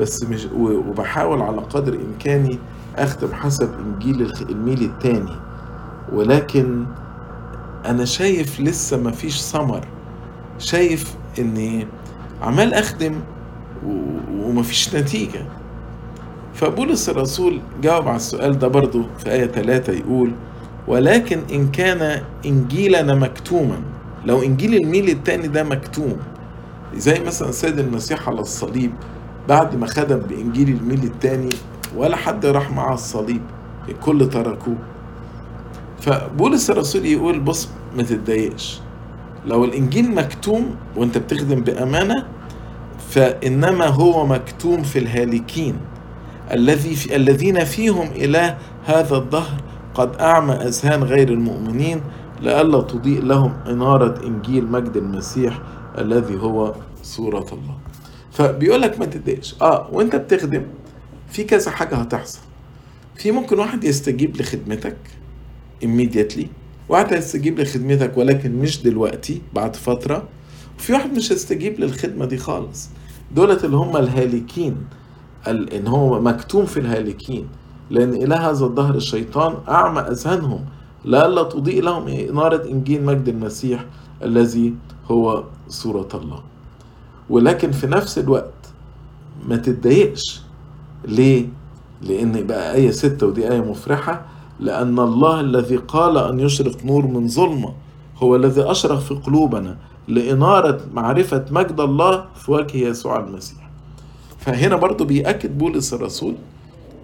بس 0.00 0.22
مش 0.24 0.46
وبحاول 0.54 1.42
على 1.42 1.56
قدر 1.60 1.94
إمكاني 1.94 2.58
أخدم 2.96 3.32
حسب 3.34 3.70
إنجيل 3.78 4.32
الميل 4.50 4.82
التاني. 4.82 5.36
ولكن 6.12 6.84
أنا 7.86 8.04
شايف 8.04 8.60
لسه 8.60 8.96
مفيش 8.96 9.40
ثمر. 9.40 9.86
شايف 10.58 11.14
إني 11.38 11.86
عمال 12.42 12.74
أخدم 12.74 13.14
ومفيش 14.40 14.94
نتيجة. 14.94 15.46
فبولس 16.54 17.08
الرسول 17.08 17.60
جاوب 17.82 18.08
على 18.08 18.16
السؤال 18.16 18.58
ده 18.58 18.68
برضه 18.68 19.06
في 19.18 19.32
آية 19.32 19.46
3 19.46 19.92
يقول 19.92 20.32
ولكن 20.88 21.40
إن 21.52 21.68
كان 21.68 22.22
إنجيلنا 22.46 23.14
مكتوما. 23.14 23.78
لو 24.24 24.42
إنجيل 24.42 24.74
الميل 24.74 25.08
التاني 25.08 25.48
ده 25.48 25.64
مكتوم 25.64 26.16
زي 26.96 27.20
مثلا 27.20 27.50
سيد 27.50 27.78
المسيح 27.78 28.28
على 28.28 28.40
الصليب 28.40 28.92
بعد 29.48 29.76
ما 29.76 29.86
خدم 29.86 30.18
بإنجيل 30.18 30.68
الميل 30.68 31.04
التاني 31.04 31.48
ولا 31.96 32.16
حد 32.16 32.46
راح 32.46 32.70
معاه 32.70 32.94
الصليب 32.94 33.42
الكل 33.88 34.28
تركوه. 34.28 34.76
فبولس 36.00 36.70
الرسول 36.70 37.06
يقول 37.06 37.40
بص 37.40 37.68
ما 37.96 38.02
تتضايقش. 38.02 38.80
لو 39.46 39.64
الإنجيل 39.64 40.14
مكتوم 40.14 40.76
وأنت 40.96 41.18
بتخدم 41.18 41.60
بأمانة 41.60 42.26
فإنما 43.08 43.86
هو 43.86 44.26
مكتوم 44.26 44.82
في 44.82 44.98
الهالكين. 44.98 45.76
الذي 46.52 46.94
في 46.94 47.16
الذين 47.16 47.64
فيهم 47.64 48.06
إله 48.16 48.58
هذا 48.84 49.16
الدهر 49.16 49.60
قد 49.94 50.16
أعمى 50.16 50.52
أذهان 50.52 51.02
غير 51.04 51.28
المؤمنين 51.28 52.00
لئلا 52.40 52.80
تضيء 52.80 53.22
لهم 53.22 53.52
إنارة 53.66 54.26
إنجيل 54.26 54.66
مجد 54.70 54.96
المسيح 54.96 55.58
الذي 55.98 56.36
هو 56.36 56.74
صورة 57.02 57.46
الله. 57.52 57.78
فبيقول 58.32 58.82
لك 58.82 58.98
ما 58.98 59.06
تتضايقش. 59.06 59.54
آه 59.62 59.88
وأنت 59.92 60.16
بتخدم 60.16 60.62
في 61.30 61.44
كذا 61.44 61.70
حاجة 61.70 61.94
هتحصل. 61.94 62.38
في 63.16 63.32
ممكن 63.32 63.58
واحد 63.58 63.84
يستجيب 63.84 64.36
لخدمتك 64.40 64.96
immediately. 65.84 66.46
واحد 66.88 67.12
هيستجيب 67.12 67.60
لخدمتك 67.60 68.16
ولكن 68.16 68.56
مش 68.56 68.82
دلوقتي 68.82 69.42
بعد 69.54 69.76
فترة. 69.76 70.22
وفي 70.78 70.92
واحد 70.92 71.12
مش 71.16 71.32
هيستجيب 71.32 71.80
للخدمة 71.80 72.24
دي 72.24 72.36
خالص. 72.38 72.88
دولت 73.34 73.64
اللي 73.64 73.76
هم 73.76 73.96
الهالكين 73.96 74.76
ال- 75.48 75.72
إن 75.74 75.86
هو 75.86 76.20
مكتوم 76.20 76.66
في 76.66 76.80
الهالكين. 76.80 77.48
لأن 77.90 78.14
إله 78.14 78.50
هذا 78.50 78.66
الدهر 78.66 78.94
الشيطان 78.94 79.54
أعمى 79.68 80.00
أذهانهم. 80.00 80.64
لئلا 81.04 81.42
تضيء 81.42 81.82
لهم 81.82 82.08
إنارة 82.08 82.68
إنجيل 82.70 83.04
مجد 83.04 83.28
المسيح 83.28 83.84
الذي 84.22 84.74
هو 85.10 85.44
صورة 85.68 86.08
الله. 86.14 86.42
ولكن 87.30 87.70
في 87.72 87.86
نفس 87.86 88.18
الوقت 88.18 88.52
ما 89.48 89.56
تتضايقش. 89.56 90.42
ليه؟ 91.08 91.46
لأن 92.02 92.46
بقى 92.46 92.74
آية 92.74 92.90
ستة 92.90 93.26
ودي 93.26 93.52
آية 93.52 93.60
مفرحة. 93.60 94.26
لأن 94.60 94.98
الله 94.98 95.40
الذي 95.40 95.76
قال 95.76 96.18
أن 96.18 96.40
يشرق 96.40 96.84
نور 96.84 97.06
من 97.06 97.28
ظلمة 97.28 97.72
هو 98.16 98.36
الذي 98.36 98.62
أشرق 98.70 98.98
في 98.98 99.14
قلوبنا 99.14 99.76
لإنارة 100.08 100.80
معرفة 100.94 101.44
مجد 101.50 101.80
الله 101.80 102.24
في 102.34 102.52
وجه 102.52 102.76
يسوع 102.76 103.20
المسيح. 103.20 103.70
فهنا 104.38 104.76
برضو 104.76 105.04
بيأكد 105.04 105.58
بولس 105.58 105.94
الرسول 105.94 106.34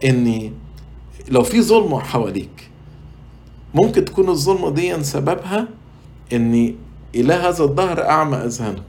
ان 0.05 0.53
لو 1.29 1.43
في 1.43 1.63
ظلمة 1.63 1.99
حواليك 2.01 2.71
ممكن 3.75 4.05
تكون 4.05 4.29
الظلمة 4.29 4.71
دي 4.71 5.03
سببها 5.03 5.69
ان 6.33 6.75
إله 7.15 7.49
هذا 7.49 7.65
الدهر 7.65 8.09
أعمى 8.09 8.37
أذهانهم 8.37 8.83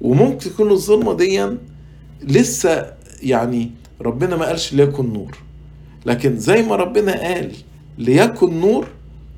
وممكن 0.00 0.38
تكون 0.38 0.70
الظلمة 0.70 1.14
دي 1.14 1.48
لسه 2.22 2.92
يعني 3.22 3.70
ربنا 4.00 4.36
ما 4.36 4.46
قالش 4.46 4.72
ليكن 4.74 5.12
نور. 5.12 5.36
لكن 6.06 6.38
زي 6.38 6.62
ما 6.62 6.76
ربنا 6.76 7.12
قال 7.22 7.52
ليكن 7.98 8.60
نور 8.60 8.86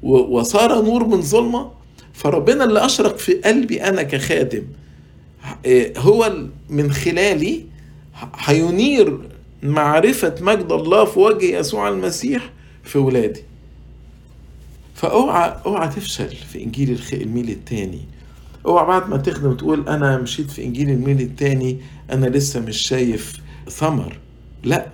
وصار 0.02 0.82
نور 0.84 1.06
من 1.06 1.22
ظلمة 1.22 1.70
فربنا 2.12 2.64
اللي 2.64 2.84
أشرق 2.84 3.16
في 3.18 3.32
قلبي 3.32 3.82
أنا 3.82 4.02
كخادم 4.02 4.62
إيه، 5.64 5.98
هو 5.98 6.36
من 6.70 6.92
خلالي 6.92 7.64
هينير 8.38 9.18
معرفة 9.62 10.34
مجد 10.40 10.72
الله 10.72 11.04
في 11.04 11.18
وجه 11.18 11.58
يسوع 11.58 11.88
المسيح 11.88 12.50
في 12.84 12.98
ولادي. 12.98 13.42
فأوعى 14.94 15.56
أوعى 15.66 15.88
تفشل 15.88 16.28
في 16.36 16.64
إنجيل 16.64 17.00
الميل 17.12 17.50
التاني. 17.50 18.00
أوعى 18.66 18.86
بعد 18.86 19.08
ما 19.10 19.16
تخدم 19.16 19.56
تقول 19.56 19.88
أنا 19.88 20.18
مشيت 20.18 20.50
في 20.50 20.64
إنجيل 20.64 20.90
الميل 20.90 21.20
التاني 21.20 21.78
أنا 22.12 22.26
لسه 22.26 22.60
مش 22.60 22.76
شايف 22.76 23.40
ثمر. 23.68 24.18
لا 24.64 24.86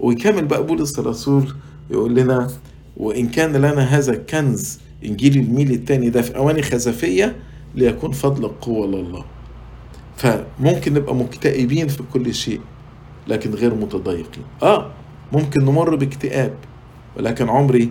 ويكمل 0.00 0.44
بقى 0.44 0.66
بولس 0.66 0.98
الرسول 0.98 1.52
يقول 1.90 2.14
لنا 2.14 2.50
وإن 2.96 3.28
كان 3.28 3.56
لنا 3.56 3.80
هذا 3.82 4.12
الكنز 4.12 4.78
إنجيل 5.04 5.36
الميل 5.36 5.70
التاني 5.70 6.10
ده 6.10 6.22
في 6.22 6.36
أواني 6.36 6.62
خزفية 6.62 7.36
ليكون 7.74 8.12
فضل 8.12 8.44
القوة 8.44 8.86
لله 8.86 9.24
فممكن 10.16 10.94
نبقى 10.94 11.14
مكتئبين 11.14 11.88
في 11.88 12.02
كل 12.12 12.34
شيء 12.34 12.60
لكن 13.28 13.50
غير 13.54 13.74
متضايقين. 13.74 14.44
آه 14.62 14.90
ممكن 15.32 15.64
نمر 15.64 15.96
باكتئاب 15.96 16.54
ولكن 17.16 17.48
عمري 17.48 17.90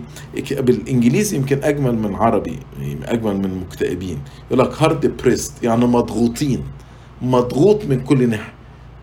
بالإنجليزي 0.50 1.36
يمكن 1.36 1.62
أجمل 1.62 1.98
من 1.98 2.14
عربي 2.14 2.58
يعني 2.80 3.12
أجمل 3.12 3.36
من 3.36 3.58
مكتئبين. 3.60 4.18
يقول 4.50 4.58
لك 4.58 4.82
هارد 4.82 5.16
بريست 5.22 5.62
يعني 5.64 5.86
مضغوطين. 5.86 6.62
مضغوط 7.22 7.84
من 7.84 8.00
كل 8.00 8.28
ناحية. 8.28 8.52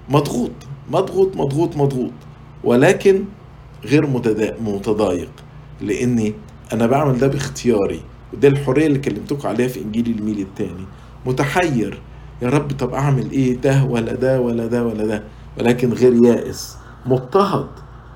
مضغوط 0.09 0.51
مضغوط 0.91 1.35
مضغوط 1.37 1.77
مضغوط. 1.77 2.11
ولكن 2.63 3.23
غير 3.85 4.07
متضايق 4.61 5.29
لإني 5.81 6.33
أنا 6.73 6.87
بعمل 6.87 7.17
ده 7.19 7.27
باختياري 7.27 8.01
وده 8.33 8.47
الحرية 8.47 8.87
اللي 8.87 8.99
كلمتكم 8.99 9.47
عليها 9.47 9.67
في 9.67 9.81
إنجيل 9.81 10.15
الميل 10.19 10.39
الثاني 10.39 10.85
متحير 11.25 12.01
يا 12.41 12.49
رب 12.49 12.71
طب 12.71 12.93
أعمل 12.93 13.31
إيه؟ 13.31 13.57
ده 13.57 13.83
ولا 13.83 14.13
ده 14.13 14.41
ولا 14.41 14.65
ده 14.67 14.83
ولا 14.85 15.05
ده. 15.05 15.23
ولكن 15.59 15.93
غير 15.93 16.13
يائس 16.25 16.77
مضطهد 17.05 17.67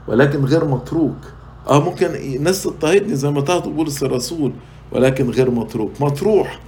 ولكن 0.08 0.46
غير 0.46 0.66
متروك. 0.66 1.16
آه 1.70 1.84
ممكن 1.84 2.08
الناس 2.16 2.64
تضطهدني 2.64 3.16
زي 3.16 3.32
ما 3.32 3.40
اضطهدوا 3.40 3.72
بولس 3.72 4.04
الرسول 4.04 4.52
ولكن 4.92 5.30
غير 5.30 5.52
متروك. 5.52 5.92
مطروح 6.02 6.60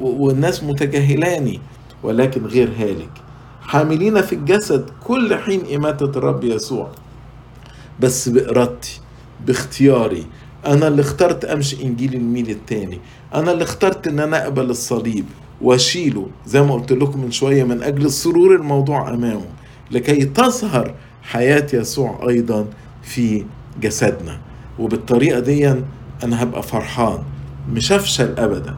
والناس 0.00 0.64
متجاهلاني 0.64 1.60
ولكن 2.02 2.46
غير 2.46 2.68
هالك. 2.78 3.10
حاملين 3.62 4.20
في 4.22 4.34
الجسد 4.34 4.90
كل 5.04 5.34
حين 5.36 5.62
إماتة 5.74 6.04
الرب 6.18 6.44
يسوع. 6.44 6.88
بس 8.00 8.28
بإرادتي 8.28 9.00
باختياري. 9.46 10.26
أنا 10.66 10.88
اللي 10.88 11.02
اخترت 11.02 11.44
أمشي 11.44 11.82
إنجيل 11.82 12.14
الميل 12.14 12.50
التاني. 12.50 13.00
أنا 13.34 13.52
اللي 13.52 13.64
اخترت 13.64 14.06
إن 14.06 14.20
أنا 14.20 14.42
أقبل 14.44 14.70
الصليب 14.70 15.24
وأشيله. 15.62 16.26
زي 16.46 16.62
ما 16.62 16.74
قلت 16.74 16.92
لكم 16.92 17.20
من 17.20 17.30
شوية 17.30 17.64
من 17.64 17.82
أجل 17.82 18.06
السرور 18.06 18.54
الموضوع 18.56 19.10
أمامه. 19.10 19.46
لكي 19.90 20.24
تظهر 20.24 20.94
حياة 21.22 21.66
يسوع 21.72 22.28
أيضا 22.28 22.66
في 23.02 23.44
جسدنا. 23.80 24.38
وبالطريقة 24.78 25.40
دي 25.40 25.68
أنا 26.24 26.42
هبقى 26.42 26.62
فرحان 26.62 27.18
مش 27.72 27.92
هفشل 27.92 28.34
أبدا. 28.38 28.74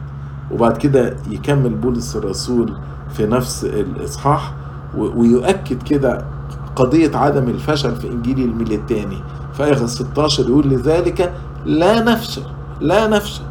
وبعد 0.51 0.77
كده 0.77 1.15
يكمل 1.29 1.69
بولس 1.69 2.15
الرسول 2.15 2.77
في 3.13 3.25
نفس 3.25 3.63
الإصحاح 3.63 4.53
ويؤكد 4.97 5.83
كده 5.83 6.25
قضية 6.79 7.17
عدم 7.17 7.49
الفشل 7.49 7.95
في 7.95 8.07
إنجيل 8.07 8.39
الميل 8.39 8.73
الثاني 8.73 9.17
في 9.53 9.63
آية 9.63 9.85
16 9.85 10.43
يقول 10.49 10.69
لذلك 10.69 11.33
لا 11.65 11.99
نفشل 12.03 12.41
لا 12.81 13.07
نفشل 13.07 13.41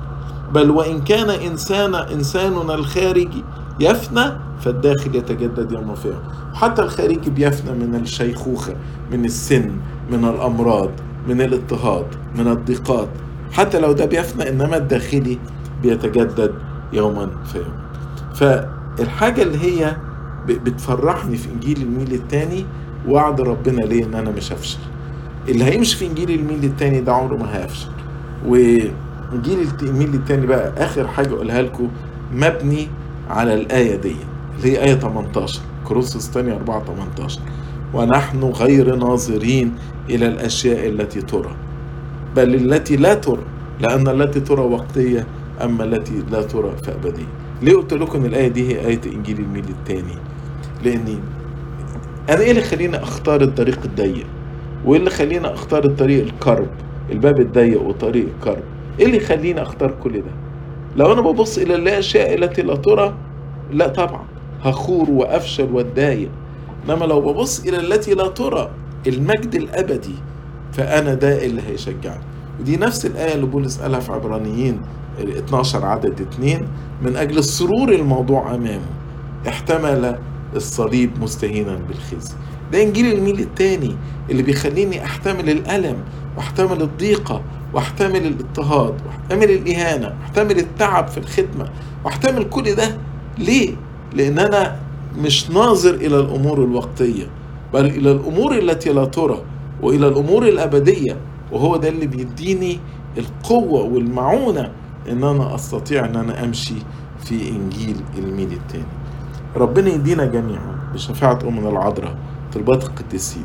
بل 0.52 0.70
وإن 0.70 1.00
كان 1.00 1.30
إنسان 1.30 1.94
إنساننا 1.94 2.74
الخارجي 2.74 3.44
يفنى 3.80 4.24
فالداخل 4.60 5.14
يتجدد 5.14 5.72
يوم 5.72 5.94
فيه 5.94 6.20
حتى 6.54 6.82
الخارجي 6.82 7.30
بيفنى 7.30 7.86
من 7.86 7.94
الشيخوخة 7.94 8.74
من 9.12 9.24
السن 9.24 9.70
من 10.10 10.24
الأمراض 10.24 10.90
من 11.28 11.40
الاضطهاد 11.40 12.06
من 12.36 12.48
الضيقات. 12.48 13.08
حتى 13.52 13.80
لو 13.80 13.92
ده 13.92 14.04
بيفنى 14.04 14.48
إنما 14.48 14.76
الداخلي 14.76 15.38
بيتجدد 15.82 16.54
يوما 16.92 17.28
فيوم 17.52 17.72
فالحاجة 18.34 19.42
اللي 19.42 19.58
هي 19.58 19.96
بتفرحني 20.46 21.36
في 21.36 21.48
إنجيل 21.52 21.82
الميل 21.82 22.12
التاني 22.12 22.66
وعد 23.08 23.40
ربنا 23.40 23.80
ليه 23.80 24.04
إن 24.04 24.14
أنا 24.14 24.30
مش 24.30 24.52
هفشل؟ 24.52 24.78
اللي 25.48 25.64
هيمشي 25.64 25.96
في 25.96 26.06
إنجيل 26.06 26.30
الميل 26.30 26.64
التاني 26.64 27.00
ده 27.00 27.12
عمره 27.14 27.36
ما 27.36 27.56
هيفشل. 27.56 27.88
وإنجيل 28.46 29.60
الت- 29.60 29.82
الميل 29.82 30.14
التاني 30.14 30.46
بقى 30.46 30.72
آخر 30.84 31.08
حاجة 31.08 31.28
أقولها 31.34 31.62
لكم 31.62 31.88
مبني 32.34 32.88
على 33.30 33.54
الآية 33.54 33.96
دي 33.96 34.16
اللي 34.56 34.72
هي 34.72 34.84
آية 34.84 34.94
18 34.94 35.60
كورنثوس 35.84 36.30
تاني 36.30 36.52
4 36.52 36.84
18 36.84 37.40
ونحن 37.94 38.42
غير 38.44 38.96
ناظرين 38.96 39.72
إلى 40.10 40.26
الأشياء 40.26 40.88
التي 40.88 41.22
ترى. 41.22 41.50
بل 42.36 42.54
التي 42.54 42.96
لا 42.96 43.14
ترى 43.14 43.42
لأن 43.80 44.08
التي 44.08 44.40
ترى 44.40 44.60
وقتية 44.60 45.26
أما 45.64 45.84
التي 45.84 46.22
لا 46.30 46.42
ترى 46.42 46.72
فأبدية. 46.84 47.26
ليه 47.62 47.74
قلت 47.76 47.94
لكم 47.94 48.24
الآية 48.24 48.48
دي 48.48 48.68
هي 48.68 48.86
آية 48.86 49.00
إنجيل 49.06 49.38
الميل 49.38 49.64
التاني؟ 49.68 50.14
لأني 50.84 51.18
أنا 52.28 52.40
إيه 52.40 52.50
اللي 52.50 52.62
خليني 52.62 52.96
أختار 53.02 53.42
الطريق 53.42 53.78
الضيق؟ 53.84 54.26
وإيه 54.84 54.98
اللي 55.00 55.10
خليني 55.10 55.46
أختار 55.54 55.84
الطريق 55.84 56.24
الكرب؟ 56.24 56.68
الباب 57.12 57.40
الضيق 57.40 57.82
وطريق 57.82 58.26
الكرب. 58.36 58.62
إيه 59.00 59.06
اللي 59.06 59.16
يخليني 59.16 59.62
أختار 59.62 59.90
كل 60.02 60.12
ده؟ 60.12 60.30
لو 60.96 61.12
أنا 61.12 61.20
ببص 61.20 61.58
إلى 61.58 61.74
الأشياء 61.74 62.34
التي 62.34 62.62
لا 62.62 62.76
ترى 62.76 63.14
لا 63.72 63.88
طبعا 63.88 64.24
هخور 64.62 65.10
وأفشل 65.10 65.68
وأتضايق. 65.72 66.28
إنما 66.88 67.04
لو 67.04 67.20
ببص 67.20 67.60
إلى 67.66 67.76
التي 67.80 68.14
لا 68.14 68.28
ترى 68.28 68.70
المجد 69.06 69.54
الأبدي 69.54 70.14
فأنا 70.72 71.14
ده 71.14 71.44
اللي 71.46 71.62
هيشجعني. 71.68 72.20
ودي 72.60 72.76
نفس 72.76 73.06
الآية 73.06 73.34
اللي 73.34 73.46
بولس 73.46 73.80
قالها 73.80 74.00
في 74.00 74.12
عبرانيين 74.12 74.80
12 75.20 75.84
عدد 75.86 76.20
2 76.20 76.66
من 77.02 77.16
أجل 77.16 77.38
السرور 77.38 77.88
الموضوع 77.92 78.54
أمامه. 78.54 78.86
احتمل 79.48 80.18
الصليب 80.56 81.10
مستهينا 81.22 81.74
بالخزي. 81.88 82.34
ده 82.72 82.82
إنجيل 82.82 83.12
الميل 83.18 83.40
التاني 83.40 83.96
اللي 84.30 84.42
بيخليني 84.42 85.04
أحتمل 85.04 85.50
الألم 85.50 85.96
وأحتمل 86.36 86.82
الضيقة 86.82 87.42
وأحتمل 87.74 88.26
الاضطهاد 88.26 88.94
وأحتمل 89.06 89.50
الإهانة 89.50 90.06
وأحتمل 90.20 90.58
التعب 90.58 91.08
في 91.08 91.18
الخدمة 91.18 91.68
وأحتمل 92.04 92.44
كل 92.44 92.74
ده. 92.74 92.98
ليه؟ 93.38 93.74
لأن 94.14 94.38
أنا 94.38 94.76
مش 95.18 95.50
ناظر 95.50 95.94
إلى 95.94 96.20
الأمور 96.20 96.64
الوقتية 96.64 97.26
بل 97.74 97.86
إلى 97.86 98.12
الأمور 98.12 98.58
التي 98.58 98.92
لا 98.92 99.04
ترى 99.04 99.42
وإلى 99.82 100.08
الأمور 100.08 100.48
الأبدية. 100.48 101.16
وهو 101.52 101.76
ده 101.76 101.88
اللي 101.88 102.06
بيديني 102.06 102.78
القوة 103.18 103.82
والمعونة 103.82 104.72
إن 105.08 105.24
أنا 105.24 105.54
أستطيع 105.54 106.04
إن 106.04 106.16
أنا 106.16 106.44
أمشي 106.44 106.74
في 107.24 107.48
إنجيل 107.48 107.96
الميل 108.18 108.52
التاني. 108.52 108.97
ربنا 109.56 109.88
يدينا 109.90 110.24
جميعا 110.24 110.78
بشفاعة 110.94 111.38
امنا 111.48 111.68
العذراء 111.68 112.16
طلبات 112.54 112.84
القديسين. 112.84 113.44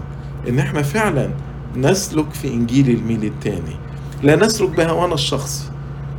إن 0.49 0.59
إحنا 0.59 0.81
فعلا 0.81 1.29
نسلك 1.75 2.33
في 2.33 2.47
إنجيل 2.53 2.89
الميل 2.89 3.23
التاني 3.23 3.75
لا 4.23 4.35
نسلك 4.35 4.69
بهوانا 4.69 5.13
الشخصي 5.13 5.69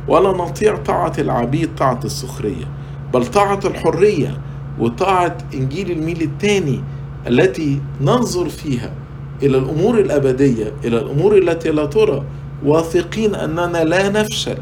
ولا 0.07 0.31
نطيع 0.31 0.75
طاعة 0.75 1.13
العبيد 1.19 1.75
طاعة 1.75 1.99
السخرية 2.05 2.65
بل 3.13 3.25
طاعة 3.25 3.59
الحرية 3.65 4.37
وطاعة 4.79 5.37
إنجيل 5.53 5.91
الميل 5.91 6.21
التاني 6.21 6.83
التي 7.27 7.81
ننظر 8.01 8.49
فيها 8.49 8.91
إلى 9.43 9.57
الأمور 9.57 9.99
الأبدية 9.99 10.73
إلى 10.83 10.97
الأمور 10.97 11.37
التي 11.37 11.69
لا 11.71 11.85
ترى 11.85 12.23
واثقين 12.65 13.35
أننا 13.35 13.83
لا 13.83 14.09
نفشل 14.09 14.57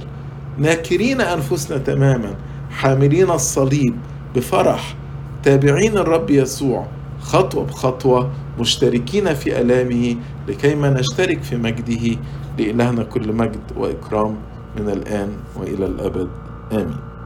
ناكرين 0.58 1.22
أنفسنا 1.22 1.78
تماما 1.78 2.36
حاملين 2.72 3.32
الصليب 3.32 3.96
بفرح 4.36 4.96
تابعين 5.44 5.98
الرب 5.98 6.30
يسوع 6.30 6.88
خطوة 7.22 7.66
بخطوة 7.66 8.32
مشتركين 8.60 9.34
في 9.34 9.62
ألامه 9.62 10.16
لكيما 10.48 10.90
نشترك 10.90 11.44
في 11.44 11.58
مجده 11.58 12.18
لإلهنا 12.60 13.04
كل 13.04 13.34
مجد 13.34 13.62
وإكرام 13.78 14.36
من 14.80 14.90
الآن 14.90 15.30
وإلى 15.56 15.86
الأبد. 15.86 16.30
آمين. 16.72 17.13